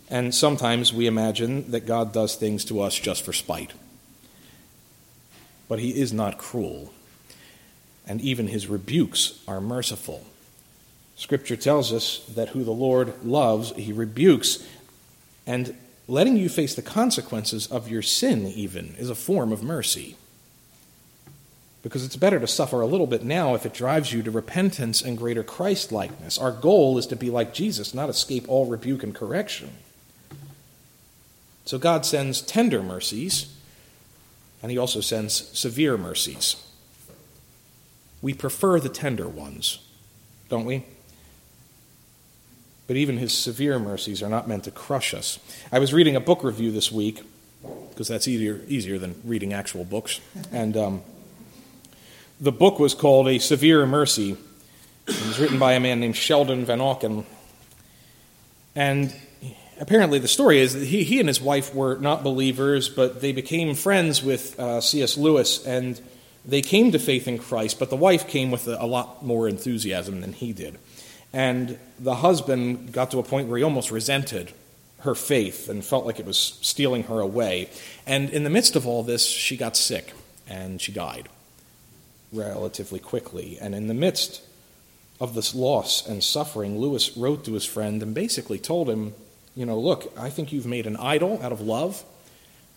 And 0.09 0.33
sometimes 0.33 0.93
we 0.93 1.07
imagine 1.07 1.71
that 1.71 1.87
God 1.87 2.13
does 2.13 2.35
things 2.35 2.63
to 2.65 2.79
us 2.79 2.93
just 2.93 3.23
for 3.23 3.33
spite. 3.33 3.73
But 5.67 5.79
He 5.79 5.99
is 5.99 6.13
not 6.13 6.37
cruel, 6.37 6.93
and 8.05 8.21
even 8.21 8.47
His 8.47 8.67
rebukes 8.67 9.43
are 9.47 9.59
merciful. 9.59 10.27
Scripture 11.17 11.55
tells 11.55 11.91
us 11.91 12.19
that 12.35 12.49
who 12.49 12.63
the 12.63 12.71
Lord 12.71 13.25
loves, 13.25 13.71
He 13.71 13.91
rebukes. 13.91 14.65
And 15.47 15.75
letting 16.07 16.37
you 16.37 16.47
face 16.47 16.75
the 16.75 16.83
consequences 16.83 17.65
of 17.67 17.89
your 17.89 18.03
sin, 18.03 18.45
even, 18.47 18.95
is 18.99 19.09
a 19.09 19.15
form 19.15 19.51
of 19.51 19.63
mercy. 19.63 20.15
Because 21.81 22.05
it's 22.05 22.15
better 22.15 22.39
to 22.39 22.47
suffer 22.47 22.81
a 22.81 22.85
little 22.85 23.07
bit 23.07 23.23
now 23.23 23.55
if 23.55 23.65
it 23.65 23.73
drives 23.73 24.13
you 24.13 24.21
to 24.21 24.29
repentance 24.31 25.01
and 25.01 25.17
greater 25.17 25.43
Christ 25.43 25.91
likeness. 25.91 26.37
Our 26.37 26.51
goal 26.51 26.99
is 26.99 27.07
to 27.07 27.15
be 27.15 27.31
like 27.31 27.53
Jesus, 27.53 27.95
not 27.95 28.09
escape 28.09 28.47
all 28.47 28.67
rebuke 28.67 29.01
and 29.01 29.15
correction. 29.15 29.71
So 31.65 31.79
God 31.79 32.05
sends 32.05 32.41
tender 32.41 32.83
mercies, 32.83 33.53
and 34.61 34.71
He 34.71 34.77
also 34.77 35.01
sends 35.01 35.33
severe 35.57 35.97
mercies. 35.97 36.63
We 38.21 38.35
prefer 38.35 38.79
the 38.79 38.89
tender 38.89 39.27
ones, 39.27 39.79
don't 40.49 40.65
we? 40.65 40.85
But 42.87 42.95
even 42.95 43.17
His 43.17 43.33
severe 43.33 43.77
mercies 43.77 44.23
are 44.23 44.29
not 44.29 44.47
meant 44.47 44.63
to 44.63 44.71
crush 44.71 45.13
us. 45.13 45.39
I 45.71 45.79
was 45.79 45.93
reading 45.93 46.15
a 46.15 46.21
book 46.21 46.43
review 46.43 46.71
this 46.71 46.91
week, 46.91 47.21
because 47.89 48.07
that's 48.07 48.27
easier, 48.27 48.61
easier 48.67 48.97
than 48.97 49.19
reading 49.23 49.53
actual 49.53 49.83
books. 49.83 50.21
And 50.51 50.77
um, 50.77 51.01
the 52.39 52.51
book 52.51 52.79
was 52.79 52.93
called 52.93 53.27
A 53.27 53.39
Severe 53.39 53.85
Mercy. 53.85 54.37
It 55.07 55.25
was 55.25 55.39
written 55.39 55.59
by 55.59 55.73
a 55.73 55.79
man 55.79 55.99
named 55.99 56.15
Sheldon 56.15 56.65
Vanauken. 56.65 57.25
And 58.75 59.13
apparently 59.79 60.19
the 60.19 60.27
story 60.27 60.59
is 60.59 60.73
that 60.73 60.85
he, 60.85 61.03
he 61.03 61.19
and 61.19 61.27
his 61.27 61.41
wife 61.41 61.73
were 61.73 61.97
not 61.97 62.23
believers, 62.23 62.89
but 62.89 63.21
they 63.21 63.31
became 63.31 63.73
friends 63.73 64.21
with 64.21 64.59
uh, 64.59 64.81
C.S. 64.81 65.17
Lewis, 65.17 65.65
and 65.65 65.99
they 66.45 66.61
came 66.61 66.91
to 66.91 66.99
faith 66.99 67.27
in 67.27 67.37
Christ, 67.37 67.79
but 67.79 67.89
the 67.89 67.95
wife 67.95 68.27
came 68.27 68.51
with 68.51 68.67
a, 68.67 68.81
a 68.81 68.85
lot 68.85 69.25
more 69.25 69.47
enthusiasm 69.47 70.21
than 70.21 70.33
he 70.33 70.53
did. 70.53 70.77
And 71.33 71.77
the 71.99 72.15
husband 72.15 72.91
got 72.93 73.11
to 73.11 73.19
a 73.19 73.23
point 73.23 73.47
where 73.47 73.57
he 73.57 73.63
almost 73.63 73.91
resented 73.91 74.53
her 75.01 75.15
faith 75.15 75.69
and 75.69 75.85
felt 75.85 76.05
like 76.05 76.19
it 76.19 76.25
was 76.25 76.57
stealing 76.61 77.03
her 77.03 77.19
away. 77.19 77.69
And 78.05 78.29
in 78.29 78.43
the 78.43 78.49
midst 78.49 78.75
of 78.75 78.87
all 78.87 79.03
this, 79.03 79.25
she 79.27 79.57
got 79.57 79.77
sick 79.77 80.13
and 80.47 80.81
she 80.81 80.91
died 80.91 81.29
relatively 82.33 82.99
quickly. 82.99 83.57
And 83.59 83.75
in 83.75 83.87
the 83.87 83.93
midst 83.93 84.41
of 85.19 85.33
this 85.33 85.53
loss 85.53 86.07
and 86.07 86.23
suffering, 86.23 86.79
Lewis 86.79 87.15
wrote 87.17 87.45
to 87.45 87.53
his 87.53 87.65
friend 87.65 88.01
and 88.01 88.13
basically 88.13 88.59
told 88.59 88.89
him, 88.89 89.13
you 89.55 89.65
know, 89.65 89.79
look, 89.79 90.11
I 90.17 90.29
think 90.29 90.51
you've 90.51 90.65
made 90.65 90.87
an 90.87 90.97
idol 90.97 91.39
out 91.41 91.51
of 91.51 91.61
love. 91.61 92.03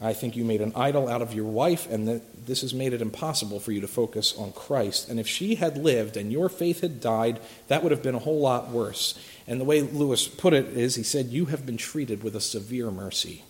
I 0.02 0.14
think 0.14 0.34
you 0.34 0.44
made 0.44 0.62
an 0.62 0.72
idol 0.74 1.08
out 1.08 1.20
of 1.20 1.34
your 1.34 1.44
wife, 1.44 1.90
and 1.90 2.08
that 2.08 2.46
this 2.46 2.62
has 2.62 2.72
made 2.72 2.94
it 2.94 3.02
impossible 3.02 3.60
for 3.60 3.70
you 3.70 3.82
to 3.82 3.88
focus 3.88 4.34
on 4.36 4.52
Christ. 4.52 5.10
And 5.10 5.20
if 5.20 5.28
she 5.28 5.56
had 5.56 5.76
lived 5.76 6.16
and 6.16 6.32
your 6.32 6.48
faith 6.48 6.80
had 6.80 7.00
died, 7.00 7.38
that 7.68 7.82
would 7.82 7.92
have 7.92 8.02
been 8.02 8.14
a 8.14 8.20
whole 8.20 8.40
lot 8.40 8.70
worse. 8.70 9.18
And 9.46 9.60
the 9.60 9.64
way 9.64 9.82
Lewis 9.82 10.26
put 10.26 10.54
it 10.54 10.68
is 10.68 10.94
he 10.94 11.02
said, 11.02 11.26
You 11.26 11.46
have 11.46 11.66
been 11.66 11.76
treated 11.76 12.22
with 12.22 12.34
a 12.34 12.40
severe 12.40 12.90
mercy. 12.90 13.44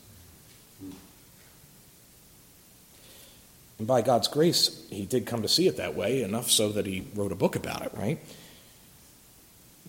And 3.79 3.87
by 3.87 4.03
God's 4.03 4.29
grace, 4.29 4.87
he 4.91 5.07
did 5.07 5.27
come 5.27 5.43
to 5.43 5.49
see 5.49 5.69
it 5.69 5.77
that 5.77 5.95
way, 5.95 6.23
enough 6.23 6.51
so 6.51 6.71
that 6.71 6.85
he 6.85 7.07
wrote 7.15 7.33
a 7.33 7.37
book 7.37 7.55
about 7.57 7.83
it, 7.83 7.93
right? 7.97 8.19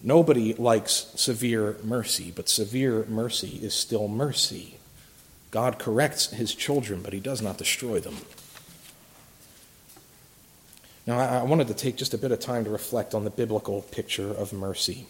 Nobody 0.03 0.53
likes 0.53 1.11
severe 1.15 1.77
mercy, 1.83 2.31
but 2.33 2.47
severe 2.47 3.05
mercy 3.09 3.59
is 3.61 3.73
still 3.73 4.07
mercy. 4.07 4.77
God 5.51 5.77
corrects 5.77 6.31
his 6.31 6.55
children, 6.55 7.01
but 7.01 7.13
he 7.13 7.19
does 7.19 7.41
not 7.41 7.57
destroy 7.57 7.99
them. 7.99 8.17
Now, 11.05 11.19
I 11.19 11.43
wanted 11.43 11.67
to 11.67 11.73
take 11.73 11.97
just 11.97 12.13
a 12.13 12.17
bit 12.17 12.31
of 12.31 12.39
time 12.39 12.63
to 12.63 12.69
reflect 12.69 13.13
on 13.13 13.23
the 13.23 13.29
biblical 13.29 13.81
picture 13.81 14.31
of 14.31 14.53
mercy, 14.53 15.07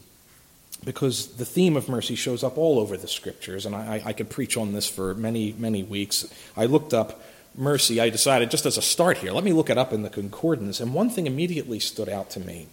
because 0.84 1.36
the 1.36 1.46
theme 1.46 1.78
of 1.78 1.88
mercy 1.88 2.16
shows 2.16 2.44
up 2.44 2.58
all 2.58 2.80
over 2.80 2.98
the 2.98 3.08
scriptures, 3.08 3.66
and 3.66 3.76
I, 3.76 4.02
I 4.04 4.14
could 4.14 4.30
preach 4.30 4.58
on 4.58 4.74
this 4.74 4.90
for 4.90 5.14
many, 5.14 5.54
many 5.58 5.84
weeks. 5.84 6.26
I 6.58 6.66
looked 6.66 6.94
up 6.94 7.22
mercy. 7.56 8.00
I 8.00 8.10
decided, 8.10 8.50
just 8.50 8.66
as 8.66 8.78
a 8.78 8.82
start 8.82 9.18
here, 9.18 9.32
let 9.32 9.44
me 9.44 9.54
look 9.54 9.70
it 9.70 9.78
up 9.78 9.94
in 9.94 10.02
the 10.02 10.10
concordance, 10.10 10.80
and 10.80 10.94
one 10.94 11.10
thing 11.10 11.28
immediately 11.28 11.80
stood 11.80 12.10
out 12.10 12.30
to 12.32 12.40
me 12.40 12.68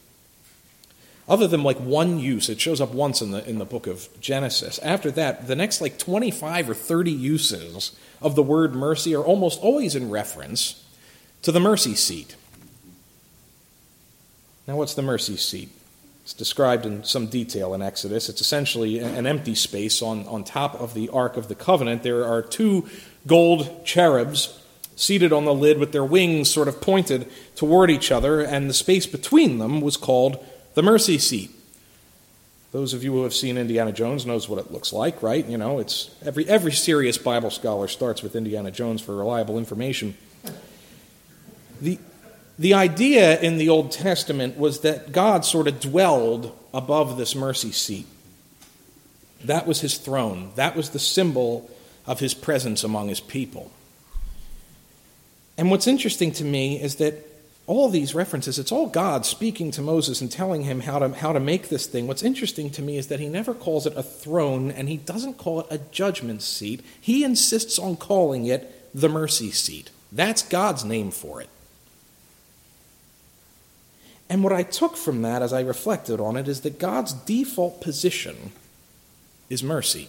other 1.29 1.47
than 1.47 1.63
like 1.63 1.77
one 1.79 2.19
use. 2.19 2.49
It 2.49 2.61
shows 2.61 2.81
up 2.81 2.93
once 2.93 3.21
in 3.21 3.31
the, 3.31 3.49
in 3.49 3.59
the 3.59 3.65
book 3.65 3.87
of 3.87 4.09
Genesis. 4.21 4.79
After 4.81 5.11
that, 5.13 5.47
the 5.47 5.57
next 5.57 5.81
like 5.81 5.99
25 5.99 6.71
or 6.71 6.75
30 6.75 7.11
uses 7.11 7.93
of 8.23 8.35
the 8.35 8.43
word 8.43 8.75
mercy 8.75 9.15
are 9.15 9.23
almost 9.23 9.61
always 9.61 9.95
in 9.95 10.11
reference 10.11 10.85
to 11.43 11.53
the 11.53 11.61
mercy 11.61 11.95
seat. 11.95 12.35
Now, 14.67 14.77
what's 14.77 14.95
the 14.95 15.03
mercy 15.03 15.37
seat? 15.37 15.71
It's 16.25 16.35
described 16.35 16.85
in 16.85 17.05
some 17.05 17.29
detail 17.29 17.73
in 17.73 17.81
Exodus. 17.81 18.29
It's 18.29 18.43
essentially 18.43 18.99
an 18.99 19.27
empty 19.27 19.55
space 19.55 20.03
on, 20.03 20.27
on 20.27 20.45
top 20.45 20.75
of 20.79 20.93
the 20.93 21.09
Ark 21.09 21.39
of 21.39 21.49
the 21.49 21.55
Covenant. 21.55 22.03
There 22.03 22.25
are 22.27 22.43
two 22.43 22.87
gold 23.27 23.87
cherubs 23.87 24.61
seated 24.95 25.33
on 25.33 25.47
the 25.47 25.55
lid 25.55 25.79
with 25.79 25.93
their 25.93 26.05
wings 26.05 26.51
sort 26.51 26.69
of 26.69 26.83
pointed 26.83 27.31
toward 27.57 27.91
each 27.91 28.13
other, 28.13 28.41
and 28.43 28.69
the 28.69 28.75
space 28.75 29.07
between 29.07 29.59
them 29.59 29.81
was 29.81 29.97
called 29.97 30.45
the 30.79 30.83
mercy 30.85 31.19
seat. 31.19 31.51
Those 32.71 32.95
of 32.95 33.03
you 33.03 33.11
who 33.11 33.25
have 33.25 33.35
seen 33.35 33.59
Indiana 33.59 33.91
Jones 33.91 34.25
knows 34.25 34.49
what 34.49 34.61
it 34.61 34.71
looks 34.71 34.93
like, 34.93 35.25
right? 35.25 35.45
You 35.45 35.59
know, 35.59 35.81
it's 35.81 36.15
every 36.25 36.49
every 36.49 36.71
serious 36.71 37.19
Bible 37.19 37.51
scholar 37.51 37.89
starts 37.89 38.23
with 38.23 38.37
Indiana 38.37 38.71
Jones 38.71 39.03
for 39.03 39.17
reliable 39.17 39.59
information. 39.59 40.17
The 41.81 41.99
the 42.61 42.75
idea 42.75 43.41
in 43.41 43.59
the 43.59 43.69
Old 43.69 43.91
Testament 43.91 44.57
was 44.57 44.83
that 44.83 45.11
God 45.11 45.45
sort 45.45 45.67
of 45.67 45.81
dwelled 45.81 46.57
above 46.73 47.17
this 47.17 47.35
mercy 47.35 47.73
seat. 47.73 48.07
That 49.45 49.67
was 49.67 49.81
his 49.81 49.99
throne. 49.99 50.53
That 50.55 50.77
was 50.77 50.91
the 50.91 51.01
symbol 51.01 51.69
of 52.07 52.21
his 52.21 52.35
presence 52.35 52.85
among 52.85 53.09
his 53.09 53.19
people. 53.19 53.73
And 55.57 55.73
what's 55.73 55.89
interesting 55.89 56.31
to 56.35 56.45
me 56.45 56.81
is 56.81 56.97
that 56.97 57.28
all 57.69 57.91
these 57.91 58.15
references, 58.15 58.59
it's 58.59 58.73
all 58.73 58.87
God 58.87 59.27
speaking 59.27 59.71
to 59.73 59.83
Moses 59.83 60.23
and 60.23 60.33
telling 60.33 60.63
him 60.63 60.81
how 60.81 60.99
to, 61.01 61.11
how 61.11 61.35
to 61.35 61.39
make 61.39 61.69
this 61.69 61.87
thing. 61.87 62.07
What's 62.07 62.23
interesting 62.23 62.71
to 62.71 62.83
me 62.83 62.97
is 62.97 63.09
that 63.09 63.21
he 63.21 63.29
never 63.29 63.53
calls 63.53 63.87
it 63.87 63.93
a 63.95 64.03
throne 64.03 64.71
and 64.71 64.89
he 64.89 64.97
doesn't 64.97 65.35
call 65.35 65.61
it 65.61 65.67
a 65.69 65.77
judgment 65.77 66.41
seat. 66.41 66.83
He 66.99 67.25
insists 67.25 67.79
on 67.79 67.97
calling 67.97 68.47
it 68.47 68.91
the 68.99 69.11
mercy 69.11 69.51
seat. 69.51 69.91
That's 70.11 70.43
God's 70.43 70.83
name 70.83 71.11
for 71.11 71.43
it. 71.43 71.51
And 74.31 74.43
what 74.43 74.55
I 74.55 74.63
took 74.63 74.97
from 74.97 75.21
that 75.21 75.43
as 75.43 75.53
I 75.53 75.61
reflected 75.61 76.21
on 76.21 76.39
it 76.39 76.49
is 76.49 76.63
that 76.63 76.79
God's 76.79 77.13
default 77.13 77.83
position 77.83 78.53
is 79.51 79.63
mercy. 79.63 80.09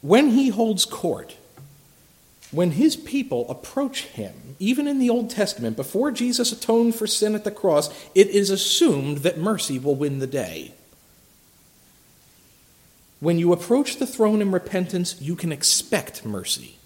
When 0.00 0.30
he 0.30 0.48
holds 0.48 0.86
court, 0.86 1.36
when 2.56 2.70
his 2.70 2.96
people 2.96 3.44
approach 3.50 4.04
him, 4.04 4.56
even 4.58 4.88
in 4.88 4.98
the 4.98 5.10
Old 5.10 5.28
Testament, 5.28 5.76
before 5.76 6.10
Jesus 6.10 6.52
atoned 6.52 6.94
for 6.94 7.06
sin 7.06 7.34
at 7.34 7.44
the 7.44 7.50
cross, 7.50 7.90
it 8.14 8.28
is 8.28 8.48
assumed 8.48 9.18
that 9.18 9.36
mercy 9.36 9.78
will 9.78 9.94
win 9.94 10.20
the 10.20 10.26
day. 10.26 10.72
When 13.20 13.38
you 13.38 13.52
approach 13.52 13.96
the 13.96 14.06
throne 14.06 14.40
in 14.40 14.52
repentance, 14.52 15.20
you 15.20 15.36
can 15.36 15.52
expect 15.52 16.24
mercy. 16.24 16.78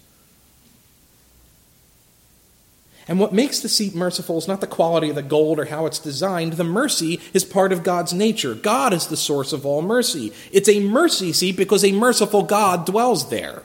And 3.07 3.17
what 3.17 3.33
makes 3.33 3.61
the 3.61 3.69
seat 3.69 3.95
merciful 3.95 4.37
is 4.37 4.49
not 4.49 4.59
the 4.59 4.67
quality 4.67 5.09
of 5.09 5.15
the 5.15 5.23
gold 5.23 5.57
or 5.57 5.65
how 5.65 5.85
it's 5.85 5.99
designed. 5.99 6.53
The 6.53 6.65
mercy 6.65 7.21
is 7.33 7.45
part 7.45 7.71
of 7.71 7.83
God's 7.83 8.13
nature. 8.13 8.55
God 8.55 8.91
is 8.91 9.07
the 9.07 9.15
source 9.15 9.53
of 9.53 9.65
all 9.65 9.81
mercy. 9.81 10.33
It's 10.51 10.69
a 10.69 10.81
mercy 10.81 11.31
seat 11.31 11.55
because 11.55 11.85
a 11.85 11.93
merciful 11.93 12.43
God 12.43 12.85
dwells 12.85 13.29
there. 13.29 13.63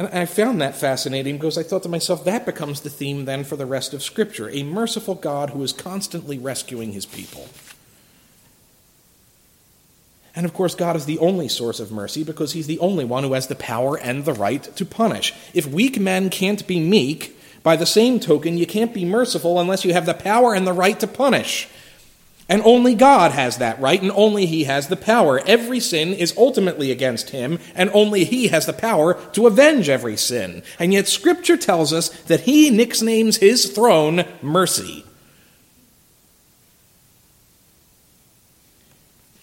And 0.00 0.08
I 0.18 0.24
found 0.24 0.62
that 0.62 0.74
fascinating 0.74 1.36
because 1.36 1.58
I 1.58 1.62
thought 1.62 1.82
to 1.82 1.90
myself, 1.90 2.24
that 2.24 2.46
becomes 2.46 2.80
the 2.80 2.88
theme 2.88 3.26
then 3.26 3.44
for 3.44 3.56
the 3.56 3.66
rest 3.66 3.92
of 3.92 4.02
Scripture 4.02 4.48
a 4.48 4.62
merciful 4.62 5.14
God 5.14 5.50
who 5.50 5.62
is 5.62 5.74
constantly 5.74 6.38
rescuing 6.38 6.92
his 6.92 7.04
people. 7.04 7.50
And 10.34 10.46
of 10.46 10.54
course, 10.54 10.74
God 10.74 10.96
is 10.96 11.04
the 11.04 11.18
only 11.18 11.48
source 11.48 11.80
of 11.80 11.92
mercy 11.92 12.24
because 12.24 12.52
He's 12.52 12.66
the 12.66 12.78
only 12.78 13.04
one 13.04 13.24
who 13.24 13.34
has 13.34 13.48
the 13.48 13.54
power 13.54 13.98
and 13.98 14.24
the 14.24 14.32
right 14.32 14.62
to 14.62 14.86
punish. 14.86 15.34
If 15.52 15.66
weak 15.66 16.00
men 16.00 16.30
can't 16.30 16.66
be 16.66 16.80
meek, 16.80 17.38
by 17.62 17.76
the 17.76 17.84
same 17.84 18.20
token, 18.20 18.56
you 18.56 18.66
can't 18.66 18.94
be 18.94 19.04
merciful 19.04 19.60
unless 19.60 19.84
you 19.84 19.92
have 19.92 20.06
the 20.06 20.14
power 20.14 20.54
and 20.54 20.66
the 20.66 20.72
right 20.72 20.98
to 21.00 21.06
punish. 21.06 21.68
And 22.50 22.62
only 22.64 22.96
God 22.96 23.30
has 23.30 23.58
that 23.58 23.80
right, 23.80 24.02
and 24.02 24.10
only 24.10 24.44
He 24.44 24.64
has 24.64 24.88
the 24.88 24.96
power. 24.96 25.40
Every 25.46 25.78
sin 25.78 26.12
is 26.12 26.34
ultimately 26.36 26.90
against 26.90 27.30
Him, 27.30 27.60
and 27.76 27.88
only 27.94 28.24
He 28.24 28.48
has 28.48 28.66
the 28.66 28.72
power 28.72 29.14
to 29.34 29.46
avenge 29.46 29.88
every 29.88 30.16
sin. 30.16 30.64
And 30.80 30.92
yet, 30.92 31.06
Scripture 31.06 31.56
tells 31.56 31.92
us 31.92 32.08
that 32.24 32.40
He 32.40 32.68
nicknames 32.68 33.36
His 33.36 33.70
throne 33.70 34.24
mercy. 34.42 35.04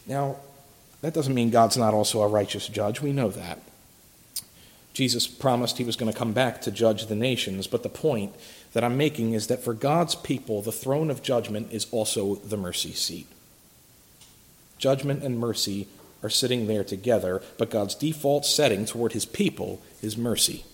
Now, 0.06 0.36
that 1.00 1.14
doesn't 1.14 1.34
mean 1.34 1.50
God's 1.50 1.78
not 1.78 1.94
also 1.94 2.22
a 2.22 2.28
righteous 2.28 2.68
judge. 2.68 3.02
We 3.02 3.14
know 3.14 3.30
that. 3.30 3.62
Jesus 4.98 5.28
promised 5.28 5.78
he 5.78 5.84
was 5.84 5.96
going 5.96 6.12
to 6.12 6.18
come 6.18 6.34
back 6.34 6.60
to 6.62 6.72
judge 6.72 7.06
the 7.06 7.16
nations, 7.16 7.68
but 7.68 7.84
the 7.84 7.88
point 7.88 8.34
that 8.74 8.84
I'm 8.84 8.98
making 8.98 9.34
is 9.34 9.46
that 9.46 9.64
for 9.64 9.76
God's 9.76 10.16
people, 10.16 10.64
the 10.64 10.72
throne 10.72 11.12
of 11.12 11.22
judgment 11.22 11.72
is 11.72 11.86
also 11.92 12.38
the 12.38 12.58
mercy 12.58 12.94
seat. 12.94 13.28
Judgment 14.80 15.22
and 15.22 15.38
mercy 15.38 15.88
are 16.24 16.32
sitting 16.32 16.66
there 16.66 16.84
together, 16.84 17.44
but 17.60 17.70
God's 17.70 17.94
default 17.94 18.44
setting 18.44 18.86
toward 18.86 19.12
his 19.12 19.24
people 19.24 19.84
is 20.02 20.18
mercy. 20.18 20.66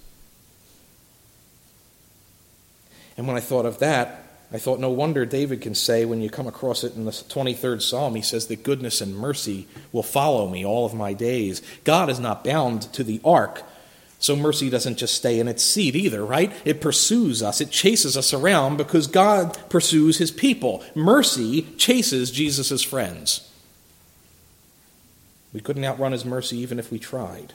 And 3.17 3.27
when 3.27 3.35
I 3.35 3.41
thought 3.41 3.65
of 3.65 3.79
that, 3.79 4.23
I 4.53 4.57
thought, 4.57 4.79
no 4.79 4.89
wonder 4.89 5.25
David 5.25 5.59
can 5.59 5.75
say, 5.75 6.05
when 6.05 6.21
you 6.21 6.29
come 6.29 6.47
across 6.47 6.85
it 6.85 6.95
in 6.95 7.03
the 7.03 7.11
23rd 7.11 7.81
Psalm, 7.81 8.15
he 8.15 8.21
says 8.21 8.47
that 8.47 8.63
goodness 8.63 9.01
and 9.01 9.17
mercy 9.17 9.67
will 9.91 10.01
follow 10.01 10.47
me 10.47 10.65
all 10.65 10.85
of 10.85 10.93
my 10.93 11.11
days. 11.11 11.61
God 11.83 12.09
is 12.09 12.21
not 12.21 12.45
bound 12.45 12.83
to 12.93 13.03
the 13.03 13.19
ark, 13.25 13.63
so 14.23 14.37
mercy 14.37 14.69
doesn't 14.69 14.97
just 14.97 15.15
stay 15.15 15.37
in 15.37 15.49
its 15.49 15.61
seat 15.61 15.97
either, 15.97 16.25
right? 16.25 16.53
It 16.63 16.79
pursues 16.79 17.43
us, 17.43 17.59
it 17.59 17.71
chases 17.71 18.15
us 18.15 18.33
around 18.33 18.77
because 18.77 19.05
God 19.05 19.57
pursues 19.69 20.17
his 20.17 20.31
people. 20.31 20.81
Mercy 20.95 21.63
chases 21.77 22.31
Jesus' 22.31 22.81
friends. 22.81 23.51
We 25.51 25.59
couldn't 25.59 25.83
outrun 25.83 26.13
his 26.13 26.23
mercy 26.23 26.57
even 26.59 26.79
if 26.79 26.89
we 26.89 26.99
tried. 26.99 27.51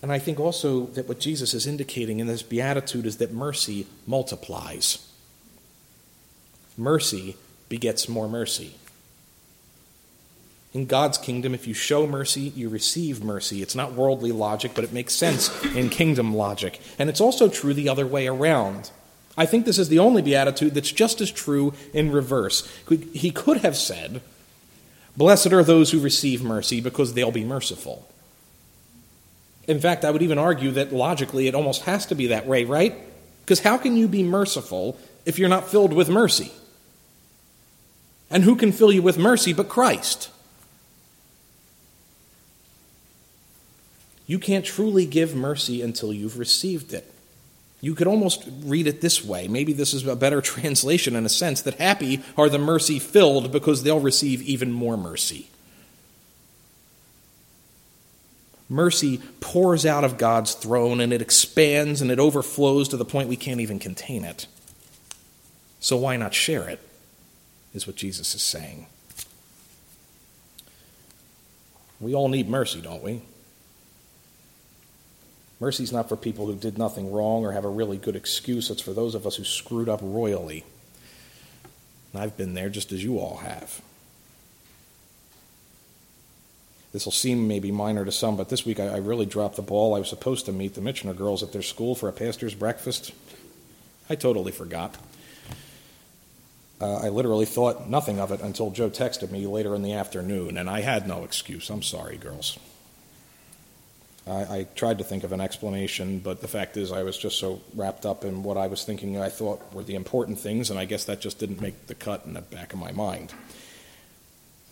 And 0.00 0.12
I 0.12 0.20
think 0.20 0.38
also 0.38 0.86
that 0.86 1.08
what 1.08 1.18
Jesus 1.18 1.52
is 1.52 1.66
indicating 1.66 2.20
in 2.20 2.28
this 2.28 2.44
beatitude 2.44 3.04
is 3.04 3.16
that 3.16 3.32
mercy 3.32 3.88
multiplies. 4.06 5.10
Mercy 6.76 7.36
begets 7.68 8.08
more 8.08 8.28
mercy. 8.28 8.76
In 10.78 10.86
God's 10.86 11.18
kingdom, 11.18 11.54
if 11.54 11.66
you 11.66 11.74
show 11.74 12.06
mercy, 12.06 12.52
you 12.54 12.68
receive 12.68 13.24
mercy. 13.24 13.62
It's 13.62 13.74
not 13.74 13.94
worldly 13.94 14.30
logic, 14.30 14.76
but 14.76 14.84
it 14.84 14.92
makes 14.92 15.12
sense 15.12 15.50
in 15.74 15.90
kingdom 15.90 16.36
logic. 16.36 16.80
And 17.00 17.10
it's 17.10 17.20
also 17.20 17.48
true 17.48 17.74
the 17.74 17.88
other 17.88 18.06
way 18.06 18.28
around. 18.28 18.92
I 19.36 19.44
think 19.44 19.64
this 19.64 19.80
is 19.80 19.88
the 19.88 19.98
only 19.98 20.22
beatitude 20.22 20.74
that's 20.74 20.92
just 20.92 21.20
as 21.20 21.32
true 21.32 21.74
in 21.92 22.12
reverse. 22.12 22.72
He 23.12 23.32
could 23.32 23.56
have 23.56 23.76
said, 23.76 24.20
Blessed 25.16 25.52
are 25.52 25.64
those 25.64 25.90
who 25.90 25.98
receive 25.98 26.44
mercy 26.44 26.80
because 26.80 27.14
they'll 27.14 27.32
be 27.32 27.42
merciful. 27.42 28.08
In 29.66 29.80
fact, 29.80 30.04
I 30.04 30.12
would 30.12 30.22
even 30.22 30.38
argue 30.38 30.70
that 30.70 30.92
logically 30.92 31.48
it 31.48 31.56
almost 31.56 31.82
has 31.86 32.06
to 32.06 32.14
be 32.14 32.28
that 32.28 32.46
way, 32.46 32.62
right? 32.62 32.94
Because 33.40 33.58
how 33.58 33.78
can 33.78 33.96
you 33.96 34.06
be 34.06 34.22
merciful 34.22 34.96
if 35.26 35.40
you're 35.40 35.48
not 35.48 35.68
filled 35.68 35.92
with 35.92 36.08
mercy? 36.08 36.52
And 38.30 38.44
who 38.44 38.54
can 38.54 38.70
fill 38.70 38.92
you 38.92 39.02
with 39.02 39.18
mercy 39.18 39.52
but 39.52 39.68
Christ? 39.68 40.30
You 44.28 44.38
can't 44.38 44.64
truly 44.64 45.06
give 45.06 45.34
mercy 45.34 45.82
until 45.82 46.12
you've 46.12 46.38
received 46.38 46.92
it. 46.92 47.12
You 47.80 47.94
could 47.94 48.06
almost 48.06 48.46
read 48.62 48.86
it 48.86 49.00
this 49.00 49.24
way. 49.24 49.48
Maybe 49.48 49.72
this 49.72 49.94
is 49.94 50.06
a 50.06 50.14
better 50.14 50.40
translation 50.42 51.16
in 51.16 51.24
a 51.26 51.30
sense 51.30 51.62
that 51.62 51.74
happy 51.74 52.22
are 52.36 52.48
the 52.48 52.58
mercy 52.58 53.00
filled 53.00 53.50
because 53.50 53.82
they'll 53.82 53.98
receive 53.98 54.42
even 54.42 54.70
more 54.70 54.96
mercy. 54.96 55.48
Mercy 58.68 59.22
pours 59.40 59.86
out 59.86 60.04
of 60.04 60.18
God's 60.18 60.52
throne 60.52 61.00
and 61.00 61.10
it 61.10 61.22
expands 61.22 62.02
and 62.02 62.10
it 62.10 62.18
overflows 62.18 62.86
to 62.88 62.98
the 62.98 63.04
point 63.04 63.30
we 63.30 63.36
can't 63.36 63.60
even 63.60 63.78
contain 63.78 64.24
it. 64.24 64.46
So 65.80 65.96
why 65.96 66.18
not 66.18 66.34
share 66.34 66.68
it? 66.68 66.80
Is 67.72 67.86
what 67.86 67.96
Jesus 67.96 68.34
is 68.34 68.42
saying. 68.42 68.86
We 71.98 72.14
all 72.14 72.28
need 72.28 72.48
mercy, 72.48 72.82
don't 72.82 73.02
we? 73.02 73.22
Mercy's 75.60 75.92
not 75.92 76.08
for 76.08 76.16
people 76.16 76.46
who 76.46 76.54
did 76.54 76.78
nothing 76.78 77.10
wrong 77.10 77.44
or 77.44 77.52
have 77.52 77.64
a 77.64 77.68
really 77.68 77.96
good 77.96 78.14
excuse. 78.14 78.70
It's 78.70 78.82
for 78.82 78.92
those 78.92 79.14
of 79.14 79.26
us 79.26 79.36
who 79.36 79.44
screwed 79.44 79.88
up 79.88 80.00
royally. 80.02 80.64
And 82.12 82.22
I've 82.22 82.36
been 82.36 82.54
there 82.54 82.68
just 82.68 82.92
as 82.92 83.02
you 83.02 83.18
all 83.18 83.38
have. 83.38 83.82
This 86.92 87.04
will 87.04 87.12
seem 87.12 87.48
maybe 87.48 87.70
minor 87.70 88.04
to 88.04 88.12
some, 88.12 88.36
but 88.36 88.48
this 88.48 88.64
week 88.64 88.80
I, 88.80 88.86
I 88.86 88.96
really 88.96 89.26
dropped 89.26 89.56
the 89.56 89.62
ball. 89.62 89.94
I 89.94 89.98
was 89.98 90.08
supposed 90.08 90.46
to 90.46 90.52
meet 90.52 90.74
the 90.74 90.80
Michener 90.80 91.16
girls 91.16 91.42
at 91.42 91.52
their 91.52 91.62
school 91.62 91.94
for 91.94 92.08
a 92.08 92.12
pastor's 92.12 92.54
breakfast. 92.54 93.12
I 94.08 94.14
totally 94.14 94.52
forgot. 94.52 94.96
Uh, 96.80 96.96
I 96.98 97.08
literally 97.08 97.44
thought 97.44 97.90
nothing 97.90 98.20
of 98.20 98.30
it 98.30 98.40
until 98.40 98.70
Joe 98.70 98.88
texted 98.88 99.30
me 99.30 99.46
later 99.46 99.74
in 99.74 99.82
the 99.82 99.92
afternoon, 99.92 100.56
and 100.56 100.70
I 100.70 100.80
had 100.80 101.08
no 101.08 101.24
excuse. 101.24 101.68
I'm 101.68 101.82
sorry, 101.82 102.16
girls. 102.16 102.58
I, 104.30 104.58
I, 104.58 104.66
tried 104.74 104.98
to 104.98 105.04
think 105.04 105.24
of 105.24 105.32
an 105.32 105.40
explanation, 105.40 106.18
but 106.18 106.40
the 106.40 106.48
fact 106.48 106.76
is, 106.76 106.92
I 106.92 107.02
was 107.02 107.16
just 107.16 107.38
so 107.38 107.60
wrapped 107.74 108.04
up 108.04 108.24
in 108.24 108.42
what 108.42 108.56
I 108.56 108.66
was 108.66 108.84
thinking 108.84 109.18
I 109.18 109.28
thought 109.28 109.72
were 109.72 109.82
the 109.82 109.94
important 109.94 110.38
things, 110.38 110.70
and 110.70 110.78
I 110.78 110.84
guess 110.84 111.04
that 111.04 111.20
just 111.20 111.38
didn't 111.38 111.60
make 111.60 111.86
the 111.86 111.94
cut 111.94 112.24
in 112.24 112.34
the 112.34 112.40
back 112.40 112.72
of 112.72 112.78
my 112.78 112.92
mind. 112.92 113.32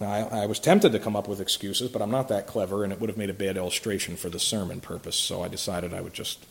Now, 0.01 0.11
I, 0.11 0.43
I, 0.43 0.47
was 0.47 0.59
tempted 0.59 0.93
to 0.93 0.99
come 0.99 1.17
up 1.17 1.29
with 1.29 1.41
excuses, 1.41 1.91
but 1.91 2.03
I'm 2.03 2.11
not 2.11 2.29
that 2.29 2.47
clever, 2.47 2.85
and 2.85 2.93
it 2.93 3.01
would 3.01 3.09
have 3.09 3.17
made 3.17 3.31
a 3.31 3.35
bad 3.35 3.57
illustration 3.57 4.17
for 4.17 4.29
the 4.29 4.39
sermon 4.39 4.81
purpose, 4.81 5.17
so 5.17 5.43
I 5.43 5.49
decided 5.49 5.95
I 5.95 6.01
would 6.03 6.15
just 6.15 6.45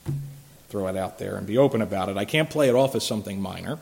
throw 0.69 0.87
it 0.87 0.97
out 0.97 1.19
there 1.19 1.35
and 1.35 1.45
be 1.45 1.57
open 1.57 1.81
about 1.81 2.09
it. 2.09 2.17
I 2.17 2.25
can't 2.25 2.49
play 2.49 2.69
it 2.69 2.75
off 2.75 2.95
as 2.95 3.05
something 3.05 3.39
minor. 3.39 3.79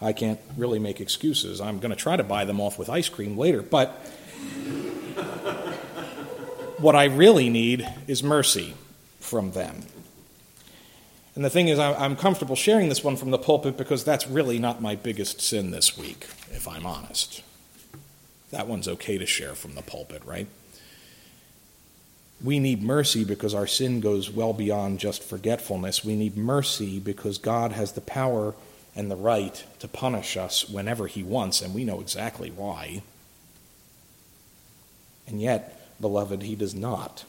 I 0.00 0.12
can't 0.12 0.40
really 0.56 0.78
make 0.78 1.00
excuses. 1.00 1.60
I'm 1.60 1.78
going 1.78 1.90
to 1.90 1.96
try 1.96 2.16
to 2.16 2.24
buy 2.24 2.44
them 2.44 2.60
off 2.60 2.78
with 2.78 2.88
ice 2.88 3.08
cream 3.08 3.36
later, 3.36 3.60
but 3.60 4.00
what 6.80 6.96
I 6.96 7.04
really 7.04 7.50
need 7.50 7.86
is 8.06 8.22
mercy 8.22 8.74
from 9.20 9.52
them. 9.52 9.84
And 11.34 11.44
the 11.44 11.50
thing 11.50 11.68
is, 11.68 11.78
I'm 11.78 12.16
comfortable 12.16 12.56
sharing 12.56 12.88
this 12.88 13.04
one 13.04 13.16
from 13.16 13.30
the 13.30 13.38
pulpit 13.38 13.76
because 13.76 14.04
that's 14.04 14.26
really 14.26 14.58
not 14.58 14.82
my 14.82 14.96
biggest 14.96 15.40
sin 15.40 15.70
this 15.70 15.96
week, 15.96 16.26
if 16.50 16.66
I'm 16.66 16.84
honest. 16.84 17.42
That 18.50 18.66
one's 18.66 18.88
okay 18.88 19.16
to 19.16 19.26
share 19.26 19.54
from 19.54 19.74
the 19.74 19.82
pulpit, 19.82 20.22
right? 20.24 20.48
We 22.42 22.58
need 22.58 22.82
mercy 22.82 23.24
because 23.24 23.54
our 23.54 23.66
sin 23.66 24.00
goes 24.00 24.30
well 24.30 24.52
beyond 24.52 24.98
just 24.98 25.22
forgetfulness. 25.22 26.04
We 26.04 26.16
need 26.16 26.36
mercy 26.36 26.98
because 26.98 27.38
God 27.38 27.72
has 27.72 27.92
the 27.92 28.00
power 28.00 28.54
and 28.96 29.10
the 29.10 29.16
right 29.16 29.62
to 29.78 29.86
punish 29.86 30.36
us 30.36 30.68
whenever 30.68 31.06
He 31.06 31.22
wants, 31.22 31.62
and 31.62 31.74
we 31.74 31.84
know 31.84 32.00
exactly 32.00 32.50
why. 32.50 33.02
And 35.26 35.40
yet, 35.40 35.79
beloved, 36.00 36.42
He 36.42 36.56
does 36.56 36.74
not. 36.74 37.24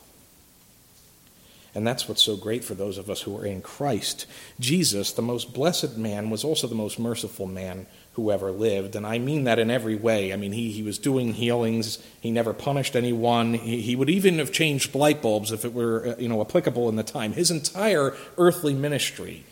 And 1.73 1.87
that's 1.87 2.07
what's 2.07 2.21
so 2.21 2.35
great 2.35 2.65
for 2.65 2.73
those 2.73 2.97
of 2.97 3.09
us 3.09 3.21
who 3.21 3.37
are 3.37 3.45
in 3.45 3.61
Christ. 3.61 4.25
Jesus, 4.59 5.13
the 5.13 5.21
most 5.21 5.53
blessed 5.53 5.95
man, 5.97 6.29
was 6.29 6.43
also 6.43 6.67
the 6.67 6.75
most 6.75 6.99
merciful 6.99 7.45
man 7.45 7.85
who 8.13 8.29
ever 8.29 8.51
lived. 8.51 8.95
And 8.95 9.07
I 9.07 9.19
mean 9.19 9.45
that 9.45 9.57
in 9.57 9.71
every 9.71 9.95
way. 9.95 10.33
I 10.33 10.35
mean, 10.35 10.51
he, 10.51 10.71
he 10.71 10.83
was 10.83 10.97
doing 10.97 11.33
healings, 11.33 11.97
he 12.19 12.29
never 12.29 12.53
punished 12.53 12.95
anyone. 12.97 13.53
He, 13.53 13.81
he 13.81 13.95
would 13.95 14.09
even 14.09 14.37
have 14.39 14.51
changed 14.51 14.93
light 14.95 15.21
bulbs 15.21 15.53
if 15.53 15.63
it 15.63 15.73
were 15.73 16.07
uh, 16.07 16.15
you 16.19 16.27
know, 16.27 16.41
applicable 16.41 16.89
in 16.89 16.97
the 16.97 17.03
time. 17.03 17.31
His 17.33 17.49
entire 17.49 18.13
earthly 18.37 18.73
ministry 18.73 19.45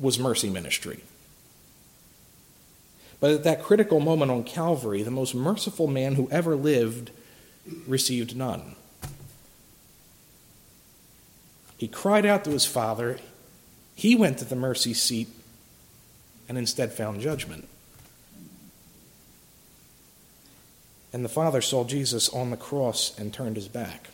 was 0.00 0.18
mercy 0.18 0.48
ministry. 0.48 1.00
But 3.20 3.30
at 3.30 3.44
that 3.44 3.62
critical 3.62 4.00
moment 4.00 4.30
on 4.30 4.44
Calvary, 4.44 5.02
the 5.02 5.10
most 5.10 5.34
merciful 5.34 5.86
man 5.86 6.14
who 6.14 6.30
ever 6.30 6.56
lived 6.56 7.10
received 7.86 8.36
none. 8.36 8.76
He 11.76 11.88
cried 11.88 12.24
out 12.24 12.44
to 12.44 12.50
his 12.50 12.64
Father. 12.64 13.18
He 13.94 14.16
went 14.16 14.38
to 14.38 14.44
the 14.44 14.56
mercy 14.56 14.94
seat 14.94 15.28
and 16.48 16.56
instead 16.56 16.92
found 16.92 17.20
judgment. 17.20 17.68
And 21.12 21.24
the 21.24 21.30
Father 21.30 21.60
saw 21.60 21.84
Jesus 21.84 22.28
on 22.28 22.50
the 22.50 22.56
cross 22.56 23.18
and 23.18 23.32
turned 23.32 23.56
his 23.56 23.68
back 23.68 24.08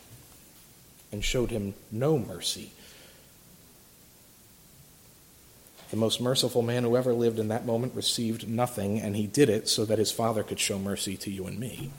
and 1.11 1.23
showed 1.23 1.51
him 1.51 1.73
no 1.91 2.17
mercy. 2.17 2.71
The 5.91 5.97
most 5.97 6.19
merciful 6.19 6.63
man 6.63 6.83
who 6.83 6.97
ever 6.97 7.13
lived 7.13 7.37
in 7.37 7.49
that 7.49 7.65
moment 7.65 7.93
received 7.93 8.47
nothing, 8.47 8.99
and 8.99 9.15
he 9.15 9.27
did 9.27 9.47
it 9.47 9.69
so 9.69 9.85
that 9.85 9.99
his 9.99 10.11
Father 10.11 10.41
could 10.41 10.59
show 10.59 10.79
mercy 10.79 11.15
to 11.17 11.29
you 11.29 11.45
and 11.45 11.59
me. 11.59 11.91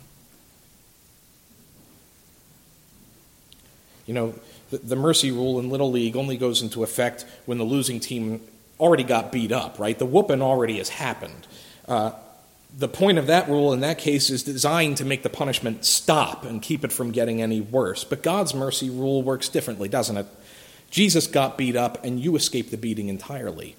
You 4.06 4.14
know, 4.14 4.34
the, 4.70 4.78
the 4.78 4.96
mercy 4.96 5.30
rule 5.30 5.58
in 5.58 5.70
Little 5.70 5.90
League 5.90 6.16
only 6.16 6.36
goes 6.36 6.62
into 6.62 6.82
effect 6.82 7.24
when 7.46 7.58
the 7.58 7.64
losing 7.64 8.00
team 8.00 8.40
already 8.78 9.04
got 9.04 9.32
beat 9.32 9.52
up, 9.52 9.78
right? 9.78 9.98
The 9.98 10.06
whooping 10.06 10.42
already 10.42 10.78
has 10.78 10.88
happened. 10.88 11.46
Uh, 11.86 12.12
the 12.76 12.88
point 12.88 13.18
of 13.18 13.28
that 13.28 13.48
rule 13.48 13.72
in 13.72 13.80
that 13.80 13.98
case 13.98 14.30
is 14.30 14.42
designed 14.42 14.96
to 14.96 15.04
make 15.04 15.22
the 15.22 15.30
punishment 15.30 15.84
stop 15.84 16.44
and 16.44 16.60
keep 16.60 16.84
it 16.84 16.92
from 16.92 17.12
getting 17.12 17.40
any 17.40 17.60
worse. 17.60 18.02
But 18.02 18.22
God's 18.22 18.52
mercy 18.54 18.90
rule 18.90 19.22
works 19.22 19.48
differently, 19.48 19.88
doesn't 19.88 20.16
it? 20.16 20.26
Jesus 20.90 21.26
got 21.26 21.56
beat 21.56 21.76
up 21.76 22.04
and 22.04 22.18
you 22.20 22.34
escaped 22.36 22.70
the 22.70 22.76
beating 22.76 23.08
entirely. 23.08 23.76